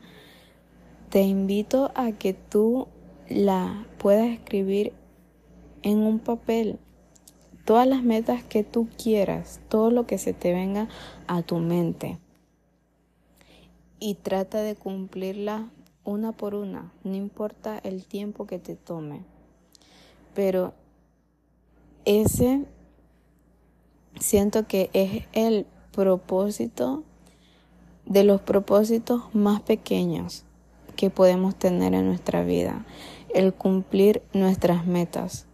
te 1.12 1.22
invito 1.22 1.92
a 1.94 2.14
que 2.14 2.34
tú 2.34 2.88
la 3.30 3.86
puedas 4.00 4.28
escribir 4.28 4.94
en 5.84 6.00
un 6.00 6.20
papel 6.20 6.80
todas 7.66 7.88
las 7.88 8.04
metas 8.04 8.44
que 8.44 8.64
tú 8.64 8.88
quieras, 9.02 9.62
todo 9.70 9.92
lo 9.92 10.06
que 10.08 10.18
se 10.18 10.34
te 10.34 10.54
venga 10.54 10.90
a 11.28 11.42
tu 11.42 11.58
mente. 11.58 12.20
Y 14.00 14.16
trata 14.16 14.62
de 14.62 14.76
cumplirla 14.76 15.70
una 16.04 16.32
por 16.32 16.56
una, 16.56 16.92
no 17.04 17.16
importa 17.16 17.78
el 17.84 18.06
tiempo 18.06 18.48
que 18.48 18.60
te 18.60 18.76
tome. 18.76 19.22
Pero 20.34 20.74
ese 22.06 22.66
siento 24.20 24.68
que 24.68 24.90
es 24.94 25.26
el 25.34 25.68
propósito 25.92 27.04
de 28.06 28.24
los 28.24 28.42
propósitos 28.42 29.34
más 29.34 29.62
pequeños 29.62 30.44
que 30.96 31.10
podemos 31.10 31.56
tener 31.56 31.94
en 31.94 32.08
nuestra 32.08 32.44
vida, 32.44 32.86
el 33.34 33.54
cumplir 33.54 34.24
nuestras 34.34 34.86
metas. 34.86 35.46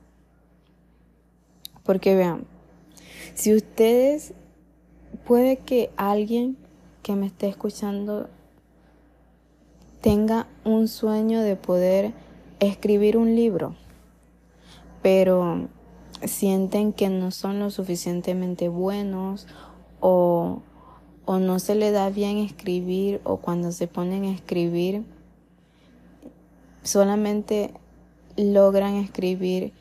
Porque 1.88 2.16
vean, 2.16 2.46
si 3.34 3.56
ustedes, 3.56 4.36
puede 5.26 5.58
que 5.58 5.90
alguien 5.98 6.58
que 7.02 7.16
me 7.16 7.26
esté 7.26 7.48
escuchando 7.48 8.30
tenga 10.02 10.46
un 10.64 10.88
sueño 10.88 11.42
de 11.42 11.56
poder 11.56 12.14
escribir 12.60 13.18
un 13.18 13.36
libro, 13.36 13.74
pero 15.02 15.68
sienten 16.24 16.94
que 16.94 17.10
no 17.10 17.32
son 17.32 17.60
lo 17.60 17.72
suficientemente 17.72 18.70
buenos 18.70 19.48
o, 20.00 20.62
o 21.26 21.40
no 21.40 21.58
se 21.58 21.74
le 21.74 21.92
da 21.92 22.12
bien 22.12 22.38
escribir 22.38 23.22
o 23.24 23.38
cuando 23.38 23.72
se 23.72 23.88
ponen 23.88 24.26
a 24.26 24.32
escribir 24.32 25.04
solamente 26.84 27.72
logran 28.36 28.96
escribir 28.96 29.74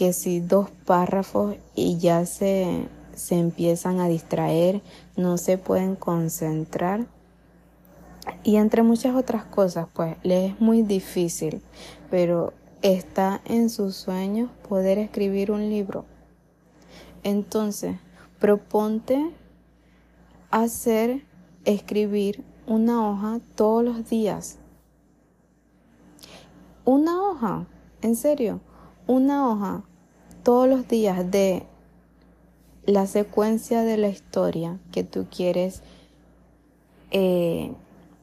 que 0.00 0.14
si 0.14 0.40
dos 0.40 0.70
párrafos 0.86 1.56
y 1.74 1.98
ya 1.98 2.24
se, 2.24 2.88
se 3.14 3.38
empiezan 3.38 4.00
a 4.00 4.08
distraer, 4.08 4.80
no 5.14 5.36
se 5.36 5.58
pueden 5.58 5.94
concentrar. 5.94 7.04
Y 8.42 8.56
entre 8.56 8.82
muchas 8.82 9.14
otras 9.14 9.44
cosas, 9.44 9.88
pues 9.92 10.16
le 10.22 10.46
es 10.46 10.58
muy 10.58 10.80
difícil, 10.80 11.60
pero 12.10 12.54
está 12.80 13.42
en 13.44 13.68
sus 13.68 13.94
sueños 13.94 14.48
poder 14.70 14.96
escribir 14.96 15.50
un 15.50 15.68
libro. 15.68 16.06
Entonces, 17.22 17.98
proponte 18.38 19.30
hacer, 20.50 21.26
escribir 21.66 22.42
una 22.66 23.06
hoja 23.06 23.40
todos 23.54 23.84
los 23.84 24.08
días. 24.08 24.56
Una 26.86 27.22
hoja, 27.22 27.66
en 28.00 28.16
serio, 28.16 28.62
una 29.06 29.46
hoja 29.46 29.84
todos 30.42 30.68
los 30.68 30.88
días 30.88 31.30
de 31.30 31.64
la 32.86 33.06
secuencia 33.06 33.82
de 33.82 33.96
la 33.96 34.08
historia 34.08 34.78
que 34.92 35.04
tú 35.04 35.26
quieres 35.34 35.82
eh, 37.10 37.72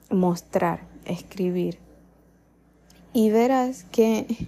mostrar, 0.10 0.82
escribir. 1.06 1.78
Y 3.14 3.30
verás 3.30 3.84
que 3.92 4.48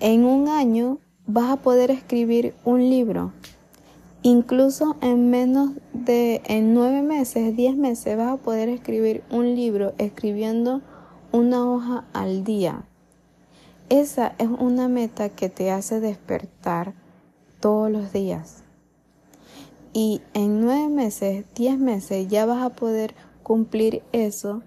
en 0.00 0.24
un 0.24 0.48
año 0.48 0.98
vas 1.26 1.50
a 1.50 1.56
poder 1.56 1.90
escribir 1.90 2.54
un 2.64 2.80
libro. 2.90 3.32
Incluso 4.22 4.96
en 5.02 5.30
menos 5.30 5.70
de, 5.92 6.40
en 6.46 6.74
nueve 6.74 7.02
meses, 7.02 7.54
diez 7.56 7.76
meses, 7.76 8.16
vas 8.16 8.34
a 8.34 8.42
poder 8.42 8.68
escribir 8.68 9.22
un 9.30 9.54
libro 9.54 9.92
escribiendo 9.98 10.80
una 11.30 11.70
hoja 11.70 12.04
al 12.12 12.44
día. 12.44 12.84
Esa 13.90 14.34
es 14.38 14.48
una 14.48 14.88
meta 14.88 15.28
que 15.28 15.50
te 15.50 15.70
hace 15.70 16.00
despertar 16.00 16.94
todos 17.64 17.90
los 17.90 18.12
días. 18.12 18.62
Y 19.94 20.20
en 20.34 20.60
nueve 20.60 20.90
meses, 20.90 21.46
diez 21.54 21.78
meses, 21.78 22.28
ya 22.28 22.44
vas 22.44 22.62
a 22.62 22.76
poder 22.76 23.14
cumplir 23.42 24.02
eso. 24.12 24.62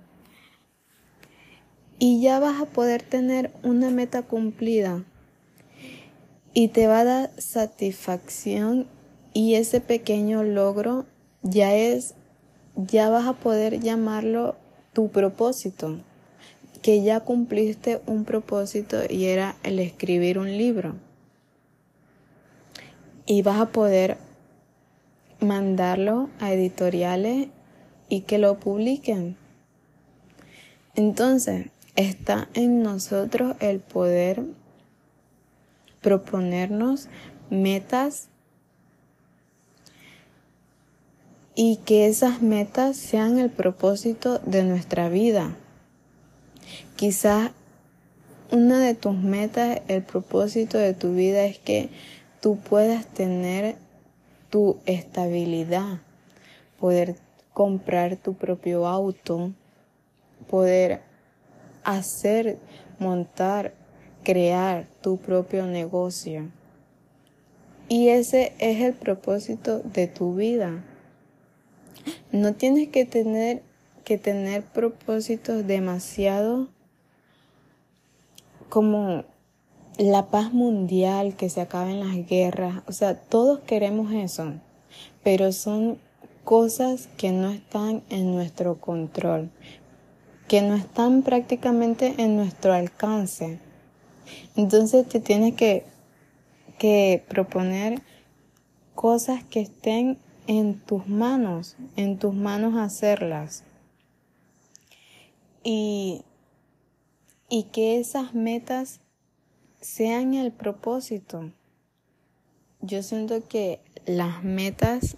Y 2.00 2.22
ya 2.22 2.40
vas 2.40 2.60
a 2.60 2.66
poder 2.66 3.04
tener 3.04 3.52
una 3.62 3.92
meta 3.92 4.24
cumplida. 4.24 5.04
Y 6.56 6.70
te 6.70 6.88
va 6.88 7.02
a 7.02 7.04
dar 7.04 7.32
satisfacción. 7.38 8.88
Y 9.32 9.54
ese 9.54 9.80
pequeño 9.80 10.42
logro 10.42 11.06
ya 11.44 11.76
es, 11.76 12.16
ya 12.76 13.12
vas 13.12 13.28
a 13.28 13.34
poder 13.34 13.80
llamarlo 13.80 14.56
tu 14.94 15.10
propósito, 15.10 16.00
que 16.82 17.04
ya 17.04 17.20
cumpliste 17.20 18.02
un 18.08 18.26
propósito 18.26 18.98
y 19.08 19.26
era 19.26 19.56
el 19.62 19.78
escribir 19.78 20.40
un 20.40 20.58
libro 20.58 20.96
y 23.28 23.44
vas 23.44 23.60
a 23.60 23.68
poder 23.68 24.18
mandarlo 25.40 26.30
a 26.40 26.52
editoriales 26.52 27.50
y 28.10 28.22
que 28.22 28.40
lo 28.40 28.60
publiquen. 28.60 29.38
Entonces, 30.96 31.68
está 31.96 32.48
en 32.54 32.82
nosotros 32.82 33.56
el 33.60 33.82
poder 33.82 34.44
proponernos 36.02 37.10
metas 37.50 38.30
y 41.54 41.78
que 41.86 42.08
esas 42.08 42.42
metas 42.42 42.98
sean 42.98 43.40
el 43.40 43.50
propósito 43.50 44.40
de 44.40 44.64
nuestra 44.64 45.10
vida. 45.10 45.56
Quizás 46.96 47.52
una 48.52 48.80
de 48.80 48.94
tus 48.94 49.16
metas, 49.16 49.82
el 49.88 50.04
propósito 50.04 50.78
de 50.78 50.94
tu 50.94 51.14
vida 51.14 51.46
es 51.46 51.58
que 51.60 51.90
tú 52.48 52.56
puedas 52.56 53.06
tener 53.08 53.76
tu 54.50 54.78
estabilidad, 54.86 56.00
poder 56.80 57.18
comprar 57.52 58.16
tu 58.16 58.36
propio 58.36 58.88
auto, 58.88 59.52
poder 60.50 61.02
hacer, 61.84 62.58
montar, 63.00 63.74
crear 64.24 64.88
tu 65.02 65.18
propio 65.18 65.66
negocio. 65.66 66.50
Y 67.90 68.08
ese 68.08 68.54
es 68.60 68.80
el 68.80 68.94
propósito 68.94 69.80
de 69.80 70.08
tu 70.08 70.34
vida. 70.34 70.86
No 72.32 72.54
tienes 72.54 72.88
que 72.88 73.04
tener 73.04 73.62
que 74.06 74.18
tener 74.18 74.64
propósitos 74.64 75.68
demasiado 75.68 76.70
como 78.70 79.26
la 79.98 80.28
paz 80.28 80.54
mundial, 80.54 81.36
que 81.36 81.50
se 81.50 81.62
acaben 81.62 82.00
las 82.00 82.28
guerras. 82.28 82.84
O 82.88 82.92
sea, 82.92 83.16
todos 83.16 83.60
queremos 83.62 84.12
eso, 84.14 84.54
pero 85.24 85.52
son 85.52 85.98
cosas 86.44 87.10
que 87.18 87.32
no 87.32 87.50
están 87.50 88.04
en 88.10 88.32
nuestro 88.32 88.80
control, 88.80 89.50
que 90.48 90.62
no 90.62 90.76
están 90.76 91.24
prácticamente 91.24 92.16
en 92.18 92.38
nuestro 92.38 92.74
alcance. 92.74 93.60
Entonces 94.56 95.08
te 95.08 95.20
tienes 95.20 95.56
que, 95.56 95.86
que 96.78 97.24
proponer 97.28 98.02
cosas 98.96 99.44
que 99.44 99.62
estén 99.62 100.18
en 100.48 100.80
tus 100.80 101.08
manos, 101.08 101.76
en 101.96 102.18
tus 102.18 102.34
manos 102.34 102.76
hacerlas 102.78 103.64
y, 105.64 106.22
y 107.50 107.64
que 107.64 108.00
esas 108.00 108.34
metas 108.34 109.02
sean 109.88 110.34
el 110.34 110.52
propósito. 110.52 111.54
Yo 112.82 113.02
siento 113.02 113.48
que 113.48 113.80
las 114.06 114.44
metas 114.44 115.16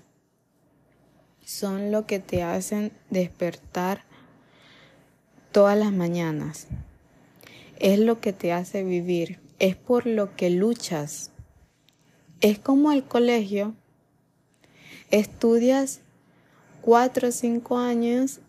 son 1.44 1.92
lo 1.92 2.06
que 2.06 2.20
te 2.20 2.44
hacen 2.44 2.94
despertar 3.10 4.04
todas 5.52 5.76
las 5.76 5.92
mañanas. 5.92 6.68
Es 7.80 8.00
lo 8.00 8.22
que 8.22 8.32
te 8.32 8.54
hace 8.54 8.84
vivir. 8.84 9.40
Es 9.58 9.76
por 9.76 10.06
lo 10.06 10.36
que 10.36 10.52
luchas. 10.52 11.32
Es 12.40 12.60
como 12.60 12.92
el 12.92 13.04
colegio. 13.04 13.74
Estudias 15.10 16.02
cuatro 16.82 17.30
o 17.30 17.32
cinco 17.32 17.80
años 17.80 18.40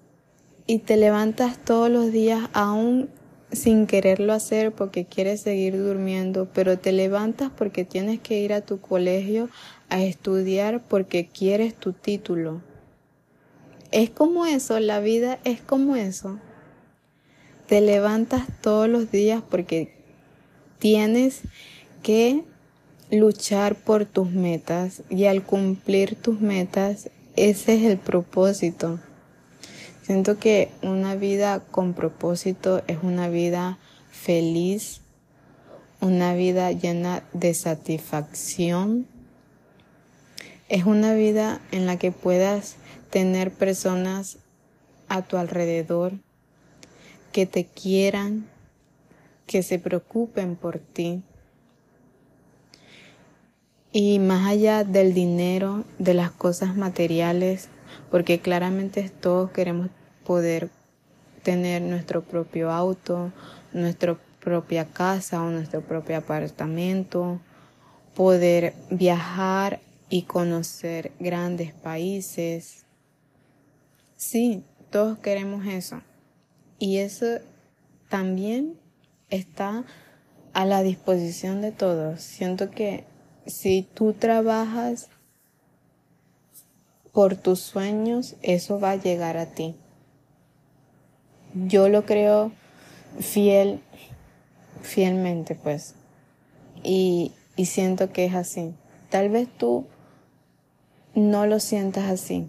y 0.67 0.81
te 0.81 0.99
levantas 0.99 1.59
todos 1.65 1.91
los 1.91 2.13
días 2.13 2.51
aún 2.53 3.09
sin 3.53 3.87
quererlo 3.87 4.33
hacer 4.33 4.73
porque 4.73 5.05
quieres 5.05 5.41
seguir 5.41 5.77
durmiendo, 5.77 6.49
pero 6.53 6.79
te 6.79 6.93
levantas 6.93 7.51
porque 7.57 7.85
tienes 7.85 8.21
que 8.21 8.41
ir 8.41 8.53
a 8.53 8.61
tu 8.61 8.81
colegio 8.81 9.49
a 9.89 10.03
estudiar 10.03 10.83
porque 10.89 11.27
quieres 11.27 11.75
tu 11.75 11.93
título. 11.93 12.63
Es 13.91 14.11
como 14.11 14.47
eso, 14.47 14.79
la 14.79 15.01
vida 15.01 15.39
es 15.45 15.61
como 15.61 15.97
eso. 15.97 16.39
Te 17.67 17.81
levantas 17.81 18.47
todos 18.61 18.89
los 18.89 19.11
días 19.11 19.43
porque 19.49 19.95
tienes 20.79 21.41
que 22.03 22.45
luchar 23.11 23.75
por 23.75 24.05
tus 24.05 24.31
metas 24.31 25.03
y 25.11 25.25
al 25.25 25.43
cumplir 25.43 26.15
tus 26.15 26.41
metas, 26.41 27.11
ese 27.37 27.75
es 27.75 27.83
el 27.83 27.99
propósito. 27.99 29.01
Siento 30.11 30.41
que 30.41 30.73
una 30.83 31.15
vida 31.15 31.61
con 31.71 31.95
propósito 31.95 32.83
es 32.89 32.99
una 33.01 33.29
vida 33.29 33.79
feliz, 34.11 35.03
una 36.01 36.35
vida 36.35 36.73
llena 36.73 37.23
de 37.33 37.55
satisfacción. 37.55 39.07
Es 40.69 40.85
una 40.85 41.15
vida 41.15 41.61
en 41.71 41.87
la 41.87 41.97
que 41.97 42.11
puedas 42.11 42.75
tener 43.11 43.53
personas 43.53 44.39
a 45.09 45.23
tu 45.23 45.37
alrededor 45.37 46.15
que 47.31 47.47
te 47.47 47.65
quieran, 47.67 48.49
que 49.47 49.63
se 49.63 49.79
preocupen 49.79 50.57
por 50.57 50.81
ti. 50.81 51.23
Y 53.93 54.19
más 54.19 54.49
allá 54.49 54.83
del 54.83 55.15
dinero, 55.15 55.85
de 56.01 56.15
las 56.15 56.33
cosas 56.33 56.75
materiales, 56.75 57.69
porque 58.11 58.41
claramente 58.41 59.09
todos 59.09 59.53
queremos 59.53 59.89
poder 60.31 60.71
tener 61.43 61.83
nuestro 61.83 62.23
propio 62.23 62.71
auto, 62.71 63.33
nuestra 63.73 64.17
propia 64.39 64.85
casa 64.85 65.43
o 65.43 65.51
nuestro 65.51 65.81
propio 65.81 66.19
apartamento, 66.19 67.41
poder 68.15 68.75
viajar 68.93 69.81
y 70.09 70.23
conocer 70.23 71.11
grandes 71.19 71.73
países. 71.73 72.85
Sí, 74.17 74.63
todos 74.91 75.19
queremos 75.19 75.67
eso. 75.67 76.01
Y 76.79 76.99
eso 76.99 77.27
también 78.09 78.79
está 79.31 79.85
a 80.53 80.65
la 80.65 80.85
disposición 80.85 81.61
de 81.61 81.73
todos. 81.73 82.21
Siento 82.21 82.71
que 82.71 83.03
si 83.47 83.83
tú 83.83 84.13
trabajas 84.13 85.09
por 87.11 87.35
tus 87.35 87.59
sueños, 87.59 88.37
eso 88.43 88.79
va 88.79 88.93
a 88.93 88.97
llegar 88.97 89.37
a 89.37 89.47
ti 89.47 89.75
yo 91.55 91.89
lo 91.89 92.05
creo 92.05 92.53
fiel, 93.19 93.81
fielmente, 94.83 95.55
pues. 95.55 95.95
Y, 96.83 97.33
y 97.57 97.67
siento 97.67 98.13
que 98.13 98.25
es 98.25 98.35
así. 98.35 98.73
Tal 99.11 99.29
vez 99.29 99.49
tú 99.59 99.87
no 101.15 101.47
lo 101.47 101.61
sientas 101.61 102.11
así. 102.11 102.47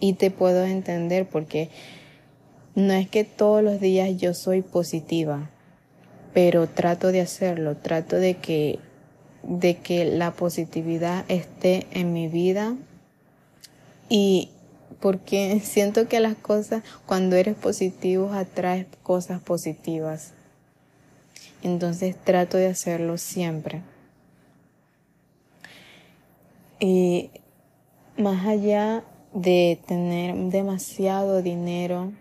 Y 0.00 0.14
te 0.14 0.30
puedo 0.30 0.64
entender 0.64 1.28
porque 1.28 1.70
no 2.74 2.92
es 2.92 3.08
que 3.08 3.24
todos 3.24 3.62
los 3.62 3.80
días 3.80 4.16
yo 4.16 4.34
soy 4.34 4.62
positiva, 4.62 5.50
pero 6.32 6.68
trato 6.68 7.10
de 7.10 7.20
hacerlo, 7.20 7.76
trato 7.76 8.16
de 8.16 8.36
que 8.36 8.78
de 9.42 9.76
que 9.76 10.04
la 10.04 10.32
positividad 10.32 11.24
esté 11.28 11.86
en 11.92 12.12
mi 12.12 12.28
vida 12.28 12.76
y 14.08 14.50
porque 15.00 15.60
siento 15.64 16.08
que 16.08 16.20
las 16.20 16.36
cosas, 16.36 16.82
cuando 17.06 17.36
eres 17.36 17.56
positivo, 17.56 18.32
atraes 18.32 18.86
cosas 19.02 19.40
positivas. 19.40 20.32
Entonces 21.62 22.16
trato 22.16 22.56
de 22.56 22.68
hacerlo 22.68 23.18
siempre. 23.18 23.82
Y 26.80 27.30
más 28.16 28.46
allá 28.46 29.04
de 29.32 29.80
tener 29.86 30.34
demasiado 30.50 31.42
dinero, 31.42 32.12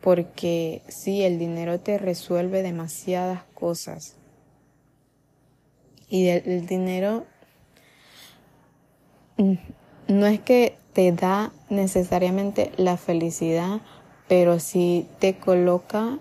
porque 0.00 0.82
sí, 0.88 1.22
el 1.22 1.38
dinero 1.38 1.80
te 1.80 1.98
resuelve 1.98 2.62
demasiadas 2.62 3.42
cosas. 3.54 4.14
Y 6.08 6.28
el, 6.28 6.66
dinero 6.66 7.26
mm, 9.36 9.54
no 10.08 10.26
es 10.26 10.40
que 10.40 10.76
te 10.94 11.12
da 11.12 11.52
necesariamente 11.68 12.72
la 12.76 12.96
felicidad, 12.96 13.80
pero 14.26 14.58
sí 14.58 15.06
te 15.20 15.36
coloca 15.38 16.18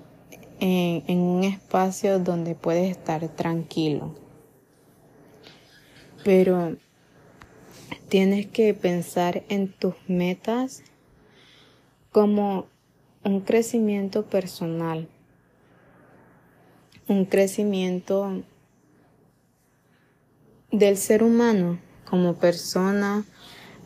en, 0.60 1.19
un 1.19 1.43
espacio 1.43 2.19
donde 2.19 2.54
puedes 2.54 2.91
estar 2.91 3.28
tranquilo. 3.30 4.13
Pero 6.23 6.76
tienes 8.10 8.47
que 8.47 8.73
pensar 8.73 9.43
en 9.50 9.71
tus 9.71 9.95
metas 10.08 10.84
como 12.12 12.67
un 13.23 13.41
crecimiento 13.41 14.26
personal, 14.26 15.08
un 17.08 17.26
crecimiento 17.26 18.43
del 20.71 20.97
ser 20.97 21.23
humano 21.23 21.80
como 22.10 22.36
persona, 22.36 23.26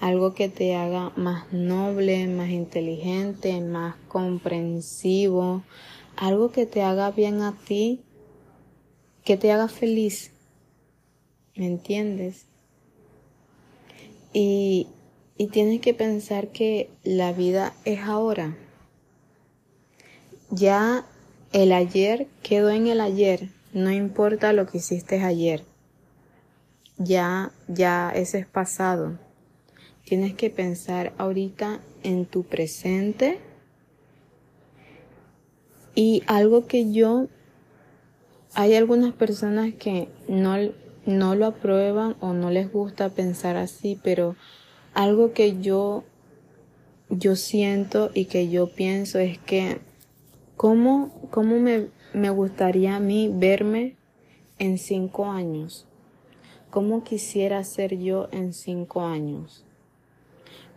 algo 0.01 0.33
que 0.33 0.49
te 0.49 0.75
haga 0.75 1.11
más 1.15 1.53
noble, 1.53 2.25
más 2.27 2.49
inteligente, 2.49 3.61
más 3.61 3.95
comprensivo, 4.07 5.63
algo 6.17 6.51
que 6.51 6.65
te 6.65 6.81
haga 6.81 7.11
bien 7.11 7.41
a 7.41 7.55
ti, 7.67 8.01
que 9.23 9.37
te 9.37 9.51
haga 9.51 9.67
feliz. 9.67 10.31
¿Me 11.55 11.67
entiendes? 11.67 12.47
Y, 14.33 14.87
y 15.37 15.47
tienes 15.47 15.81
que 15.81 15.93
pensar 15.93 16.47
que 16.47 16.89
la 17.03 17.31
vida 17.31 17.73
es 17.85 17.99
ahora. 17.99 18.57
Ya 20.49 21.05
el 21.53 21.71
ayer 21.71 22.27
quedó 22.41 22.71
en 22.71 22.87
el 22.87 23.01
ayer, 23.01 23.49
no 23.71 23.91
importa 23.91 24.51
lo 24.51 24.65
que 24.65 24.79
hiciste 24.79 25.21
ayer. 25.21 25.63
Ya, 26.97 27.51
ya 27.67 28.11
ese 28.15 28.39
es 28.39 28.47
pasado. 28.47 29.19
Tienes 30.11 30.33
que 30.33 30.49
pensar 30.49 31.13
ahorita 31.17 31.79
en 32.03 32.25
tu 32.25 32.43
presente 32.43 33.39
Y 35.95 36.21
algo 36.27 36.67
que 36.67 36.91
yo, 36.91 37.27
hay 38.53 38.75
algunas 38.75 39.13
personas 39.13 39.73
que 39.73 40.09
no, 40.27 40.57
no 41.05 41.35
lo 41.35 41.45
aprueban 41.45 42.17
o 42.19 42.33
no 42.33 42.51
les 42.51 42.69
gusta 42.73 43.07
pensar 43.07 43.55
así, 43.55 43.97
pero 44.03 44.35
algo 44.93 45.31
que 45.31 45.61
yo, 45.61 46.03
yo 47.09 47.37
siento 47.37 48.11
y 48.13 48.25
que 48.25 48.49
yo 48.49 48.67
pienso 48.67 49.17
es 49.17 49.37
que 49.37 49.79
cómo, 50.57 51.25
cómo 51.31 51.57
me, 51.57 51.87
me 52.13 52.31
gustaría 52.31 52.97
a 52.97 52.99
mí 52.99 53.31
verme 53.33 53.95
en 54.59 54.77
cinco 54.77 55.31
años. 55.31 55.87
¿Cómo 56.69 57.05
quisiera 57.05 57.63
ser 57.63 57.97
yo 57.97 58.27
en 58.33 58.51
cinco 58.51 59.05
años? 59.05 59.63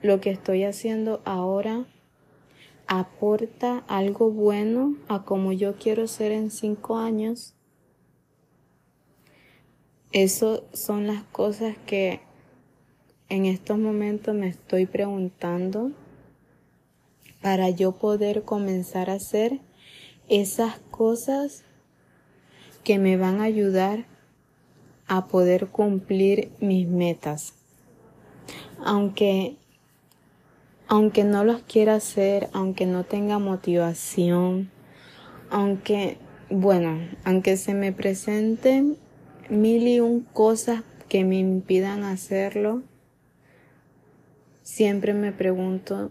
Lo 0.05 0.21
que 0.21 0.29
estoy 0.29 0.65
haciendo 0.65 1.23
ahora 1.25 1.87
aporta 2.87 3.85
algo 3.89 4.31
bueno 4.31 4.99
a 5.09 5.25
como 5.25 5.51
yo 5.51 5.77
quiero 5.77 6.09
ser 6.09 6.31
en 6.31 6.51
cinco 6.51 6.99
años. 6.99 7.55
Eso 10.13 10.67
son 10.75 11.07
las 11.07 11.23
cosas 11.23 11.79
que 11.87 12.21
en 13.31 13.47
estos 13.47 13.79
momentos 13.79 14.35
me 14.35 14.49
estoy 14.49 14.85
preguntando 14.85 15.93
para 17.41 17.71
yo 17.71 17.93
poder 17.93 18.43
comenzar 18.43 19.09
a 19.09 19.15
hacer 19.15 19.63
esas 20.29 20.81
cosas 20.91 21.65
que 22.85 22.99
me 22.99 23.17
van 23.17 23.41
a 23.41 23.45
ayudar 23.45 24.05
a 25.07 25.29
poder 25.29 25.69
cumplir 25.69 26.53
mis 26.61 26.87
metas. 26.87 27.55
Aunque, 28.85 29.57
aunque 30.89 31.25
no 31.25 31.45
los 31.45 31.63
quiera 31.63 31.97
hacer, 31.97 32.49
aunque 32.53 32.87
no 32.87 33.05
tenga 33.05 33.39
motivación, 33.39 34.71
aunque, 35.51 36.19
bueno, 36.51 36.99
aunque 37.25 37.57
se 37.57 37.75
me 37.75 37.93
presenten 37.93 38.97
mil 39.49 39.87
y 39.87 40.01
un 40.01 40.21
cosas 40.21 40.83
que 41.09 41.25
me 41.25 41.39
impidan 41.39 42.05
hacerlo, 42.05 42.83
siempre 44.63 45.15
me 45.15 45.33
pregunto, 45.33 46.11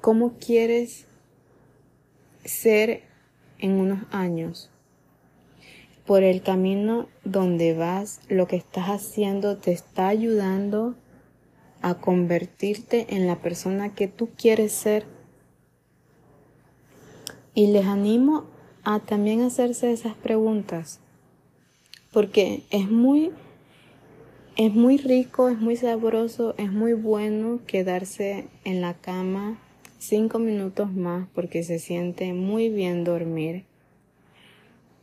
¿cómo 0.00 0.34
quieres 0.38 1.06
ser 2.44 3.02
en 3.58 3.72
unos 3.72 4.00
años? 4.10 4.70
por 6.08 6.22
el 6.22 6.40
camino 6.40 7.06
donde 7.24 7.74
vas, 7.74 8.22
lo 8.30 8.48
que 8.48 8.56
estás 8.56 8.86
haciendo 8.86 9.58
te 9.58 9.72
está 9.72 10.08
ayudando 10.08 10.94
a 11.82 11.94
convertirte 11.94 13.14
en 13.14 13.26
la 13.26 13.36
persona 13.36 13.94
que 13.94 14.08
tú 14.08 14.30
quieres 14.36 14.72
ser. 14.72 15.06
Y 17.54 17.68
les 17.68 17.86
animo 17.86 18.44
a 18.84 19.00
también 19.00 19.42
hacerse 19.42 19.92
esas 19.92 20.14
preguntas, 20.14 21.00
porque 22.12 22.64
es 22.70 22.90
muy 22.90 23.32
es 24.56 24.74
muy 24.74 24.96
rico, 24.96 25.48
es 25.50 25.58
muy 25.60 25.76
sabroso, 25.76 26.56
es 26.58 26.72
muy 26.72 26.92
bueno 26.92 27.60
quedarse 27.64 28.48
en 28.64 28.80
la 28.80 28.94
cama 28.94 29.56
cinco 29.98 30.38
minutos 30.40 30.92
más 30.92 31.28
porque 31.32 31.62
se 31.62 31.78
siente 31.78 32.32
muy 32.32 32.68
bien 32.68 33.04
dormir. 33.04 33.66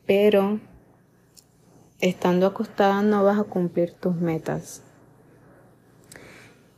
Pero 0.06 0.60
estando 2.00 2.48
acostada 2.48 3.02
no 3.02 3.24
vas 3.24 3.40
a 3.40 3.44
cumplir 3.44 3.94
tus 3.94 4.16
metas. 4.16 4.85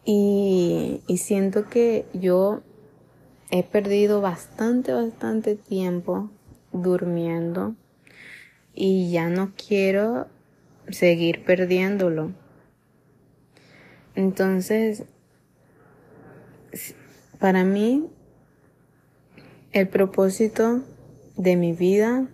Y, 0.10 1.04
siento 1.18 1.68
que 1.68 2.06
yo 2.14 2.62
he 3.52 3.62
perdido 3.64 4.22
bastante, 4.22 4.94
bastante 4.94 5.56
tiempo 5.56 6.32
durmiendo 6.72 7.76
y 8.74 9.12
ya 9.12 9.28
no 9.28 9.52
quiero 9.58 10.28
seguir 10.90 11.44
perdiéndolo. 11.44 12.32
Entonces, 14.16 15.04
para 17.38 17.66
mí, 17.66 18.08
el 19.74 19.90
propósito 19.90 20.84
de 21.36 21.58
mi 21.58 21.74
vida 21.74 22.30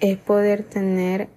es 0.00 0.18
poder 0.18 0.64
tener, 0.64 1.28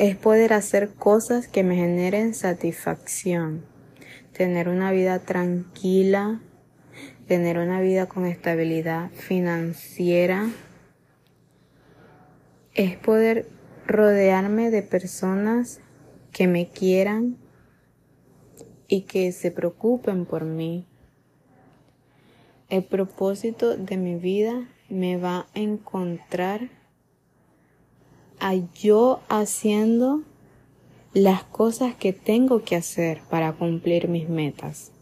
es 0.00 0.16
poder 0.16 0.54
hacer 0.54 0.94
cosas 0.94 1.46
que 1.46 1.62
me 1.62 1.76
generen 1.76 2.32
satisfacción, 2.32 3.66
tener 4.32 4.70
una 4.70 4.92
vida 4.92 5.18
tranquila, 5.18 6.40
tener 7.28 7.58
una 7.58 7.82
vida 7.82 8.06
con 8.06 8.24
estabilidad 8.24 9.10
financiera, 9.10 10.48
es 12.72 12.96
poder 12.96 13.46
rodearme 13.86 14.70
de 14.70 14.82
personas 14.82 15.80
que 16.32 16.46
me 16.46 16.70
quieran 16.70 17.36
y 18.88 19.02
que 19.02 19.32
se 19.32 19.50
preocupen 19.50 20.24
por 20.24 20.46
mí. 20.46 20.86
El 22.70 22.84
propósito 22.84 23.76
de 23.76 23.98
mi 23.98 24.14
vida 24.14 24.66
me 24.88 25.18
va 25.18 25.40
a 25.40 25.60
encontrar 25.60 26.79
a 28.40 28.54
yo 28.74 29.20
haciendo 29.28 30.22
las 31.12 31.44
cosas 31.44 31.94
que 31.94 32.12
tengo 32.12 32.64
que 32.64 32.76
hacer 32.76 33.20
para 33.30 33.52
cumplir 33.52 34.08
mis 34.08 34.28
metas. 34.28 34.92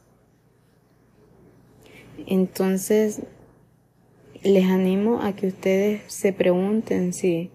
Entonces, 2.27 3.22
les 4.42 4.66
animo 4.66 5.22
a 5.22 5.35
que 5.35 5.48
ustedes 5.48 6.03
se 6.12 6.33
pregunten 6.33 7.12
si, 7.12 7.51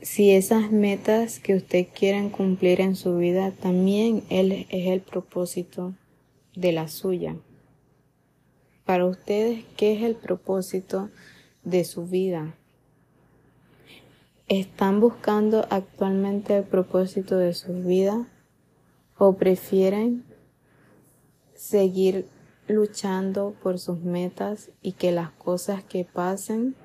si 0.00 0.30
esas 0.30 0.70
metas 0.70 1.38
que 1.38 1.54
ustedes 1.54 1.88
quieren 1.88 2.30
cumplir 2.30 2.80
en 2.80 2.96
su 2.96 3.16
vida 3.16 3.50
también 3.50 4.22
es 4.30 4.66
el 4.70 5.00
propósito 5.00 5.94
de 6.54 6.72
la 6.72 6.88
suya. 6.88 7.36
Para 8.84 9.06
ustedes, 9.06 9.64
¿qué 9.76 9.94
es 9.94 10.02
el 10.02 10.14
propósito 10.14 11.10
de 11.64 11.84
su 11.84 12.06
vida? 12.06 12.54
¿Están 14.48 15.00
buscando 15.00 15.66
actualmente 15.70 16.56
el 16.56 16.62
propósito 16.62 17.36
de 17.36 17.52
su 17.52 17.82
vida 17.82 18.28
o 19.18 19.32
prefieren 19.32 20.24
seguir 21.54 22.28
luchando 22.68 23.56
por 23.60 23.80
sus 23.80 23.98
metas 24.02 24.70
y 24.82 24.92
que 24.92 25.10
las 25.10 25.32
cosas 25.32 25.82
que 25.82 26.04
pasen 26.04 26.76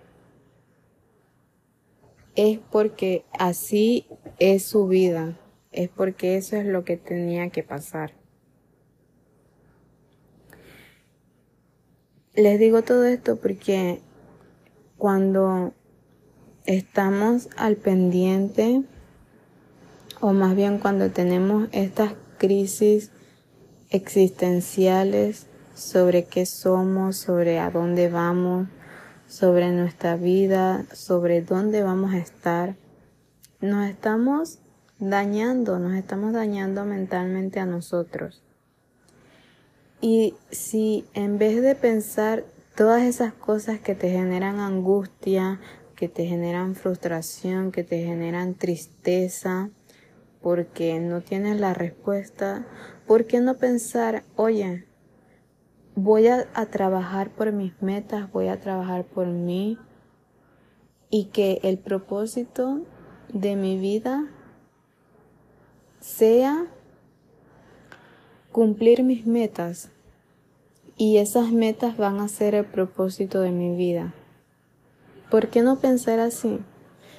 es 2.36 2.58
porque 2.71 3.26
así 3.38 4.08
es 4.39 4.63
su 4.63 4.88
vida, 4.88 5.38
es 5.71 5.88
porque 5.89 6.38
eso 6.38 6.56
es 6.56 6.65
lo 6.65 6.84
que 6.84 6.97
tenía 6.97 7.52
que 7.52 7.62
pasar. 7.62 8.13
Les 12.34 12.60
digo 12.60 12.82
todo 12.82 13.06
esto 13.06 13.36
porque 13.36 14.02
cuando 14.97 15.74
estamos 16.65 17.50
al 17.58 17.76
pendiente, 17.76 18.84
o 20.19 20.34
más 20.34 20.56
bien 20.56 20.78
cuando 20.80 21.12
tenemos 21.12 21.67
estas 21.71 22.13
crisis 22.38 23.12
existenciales 23.89 25.47
sobre 25.76 26.26
qué 26.26 26.45
somos, 26.45 27.17
sobre 27.17 27.60
a 27.60 27.71
dónde 27.71 28.10
vamos, 28.10 28.67
sobre 29.28 29.71
nuestra 29.71 30.15
vida, 30.15 30.86
sobre 30.93 31.41
dónde 31.41 31.84
vamos 31.84 32.13
a 32.13 32.17
estar, 32.17 32.76
nos 33.62 33.89
estamos 33.89 34.60
dañando, 35.00 35.80
nos 35.80 35.93
estamos 35.93 36.34
dañando 36.34 36.86
mentalmente 36.86 37.60
a 37.60 37.65
nosotros. 37.65 38.41
Y 40.02 40.34
si 40.50 41.06
en 41.13 41.38
vez 41.38 41.62
de 41.62 41.76
pensar 41.76 42.43
todas 42.76 43.04
esas 43.04 43.34
cosas 43.34 43.80
que 43.80 43.93
te 43.93 44.10
generan 44.10 44.60
angustia, 44.60 45.60
que 46.02 46.10
te 46.10 46.26
generan 46.26 46.74
frustración, 46.74 47.72
que 47.72 47.84
te 47.84 48.04
generan 48.04 48.56
tristeza, 48.56 49.70
porque 50.42 51.00
no 51.00 51.22
tienes 51.22 51.60
la 51.60 51.76
respuesta, 51.76 52.66
¿por 53.06 53.28
qué 53.28 53.40
no 53.40 53.58
pensar, 53.58 54.24
oye, 54.36 54.88
voy 55.94 56.26
a, 56.26 56.48
trabajar 56.72 57.30
por 57.30 57.52
mis 57.52 57.80
metas, 57.84 58.32
voy 58.32 58.48
a 58.48 58.60
trabajar 58.60 59.06
por 59.06 59.28
mí 59.28 59.78
y 61.12 61.26
que 61.26 61.60
el 61.62 61.78
propósito 61.78 62.82
de 63.32 63.56
mi 63.56 63.78
vida 63.78 64.28
sea 66.00 66.66
cumplir 68.52 69.04
mis 69.04 69.28
metas 69.28 69.92
y 70.98 71.18
esas 71.18 71.52
metas 71.52 71.96
van 71.96 72.20
a 72.22 72.28
ser 72.28 72.56
el 72.56 72.66
propósito 72.66 73.42
de 73.42 73.52
mi 73.52 73.76
vida. 73.76 74.16
¿Por 75.32 75.48
qué 75.48 75.62
no 75.62 75.80
pensar 75.80 76.20
así? 76.20 76.60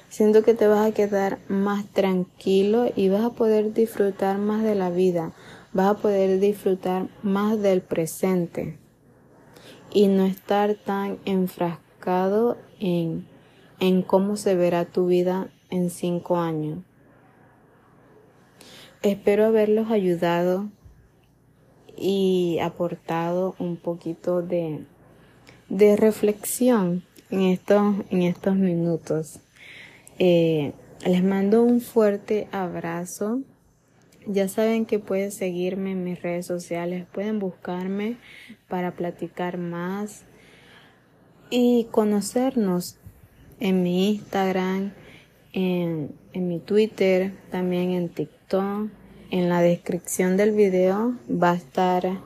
Siento 0.07 0.43
que 0.43 0.53
te 0.53 0.67
vas 0.67 0.87
a 0.87 0.93
quedar 0.93 1.39
más 1.47 1.87
tranquilo 1.87 2.85
y 2.95 3.09
vas 3.09 3.23
a 3.23 3.31
poder 3.31 3.73
disfrutar 3.73 4.37
más 4.37 4.61
de 4.61 4.75
la 4.75 4.91
vida, 4.91 5.33
vas 5.73 5.87
a 5.87 5.97
poder 5.99 6.39
disfrutar 6.39 7.07
más 7.23 7.59
del 7.59 7.81
presente. 7.81 8.77
y 9.95 10.07
no 10.07 10.25
estar 10.25 10.75
tan 10.75 11.19
enfrascado 11.25 12.57
en, 12.79 13.27
en 13.79 14.01
cómo 14.01 14.37
se 14.37 14.55
verá 14.55 14.85
tu 14.85 15.05
vida 15.07 15.49
en 15.69 15.89
cinco 15.91 16.37
años. 16.37 16.79
Espero 19.03 19.45
haberlos 19.45 19.91
ayudado 19.91 20.69
y 21.95 22.57
aportado 22.59 23.55
un 23.59 23.77
poquito 23.77 24.41
de, 24.41 24.85
de 25.69 25.95
reflexión 25.95 27.03
en 27.33 27.41
estos, 27.41 27.95
en 28.11 28.21
estos 28.21 28.55
minutos. 28.55 29.39
Eh, 30.19 30.73
les 31.03 31.23
mando 31.23 31.63
un 31.63 31.81
fuerte 31.81 32.47
abrazo. 32.51 33.41
Ya 34.27 34.47
saben 34.47 34.85
que 34.85 34.99
pueden 34.99 35.31
seguirme 35.31 35.93
en 35.93 36.03
mis 36.03 36.21
redes 36.21 36.45
sociales, 36.45 37.07
pueden 37.11 37.39
buscarme 37.39 38.17
para 38.69 38.91
platicar 38.91 39.57
más 39.57 40.25
y 41.49 41.87
conocernos 41.89 42.97
en 43.59 43.81
mi 43.81 44.11
Instagram, 44.11 44.93
en, 45.53 46.11
en 46.33 46.47
mi 46.47 46.59
Twitter, 46.59 47.33
también 47.49 47.91
en 47.91 48.09
TikTok. 48.09 48.89
En 49.31 49.49
la 49.49 49.61
descripción 49.61 50.37
del 50.37 50.51
video 50.51 51.15
va 51.27 51.53
a 51.53 51.55
estar 51.55 52.19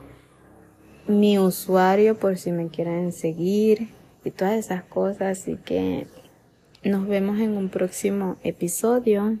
mi 1.06 1.38
usuario 1.38 2.18
por 2.18 2.36
si 2.36 2.52
me 2.52 2.68
quieren 2.68 3.12
seguir 3.12 3.97
y 4.28 4.30
todas 4.30 4.54
esas 4.54 4.84
cosas. 4.84 5.38
Así 5.38 5.56
que 5.56 6.06
nos 6.84 7.08
vemos 7.08 7.38
en 7.40 7.56
un 7.56 7.68
próximo 7.68 8.36
episodio. 8.44 9.38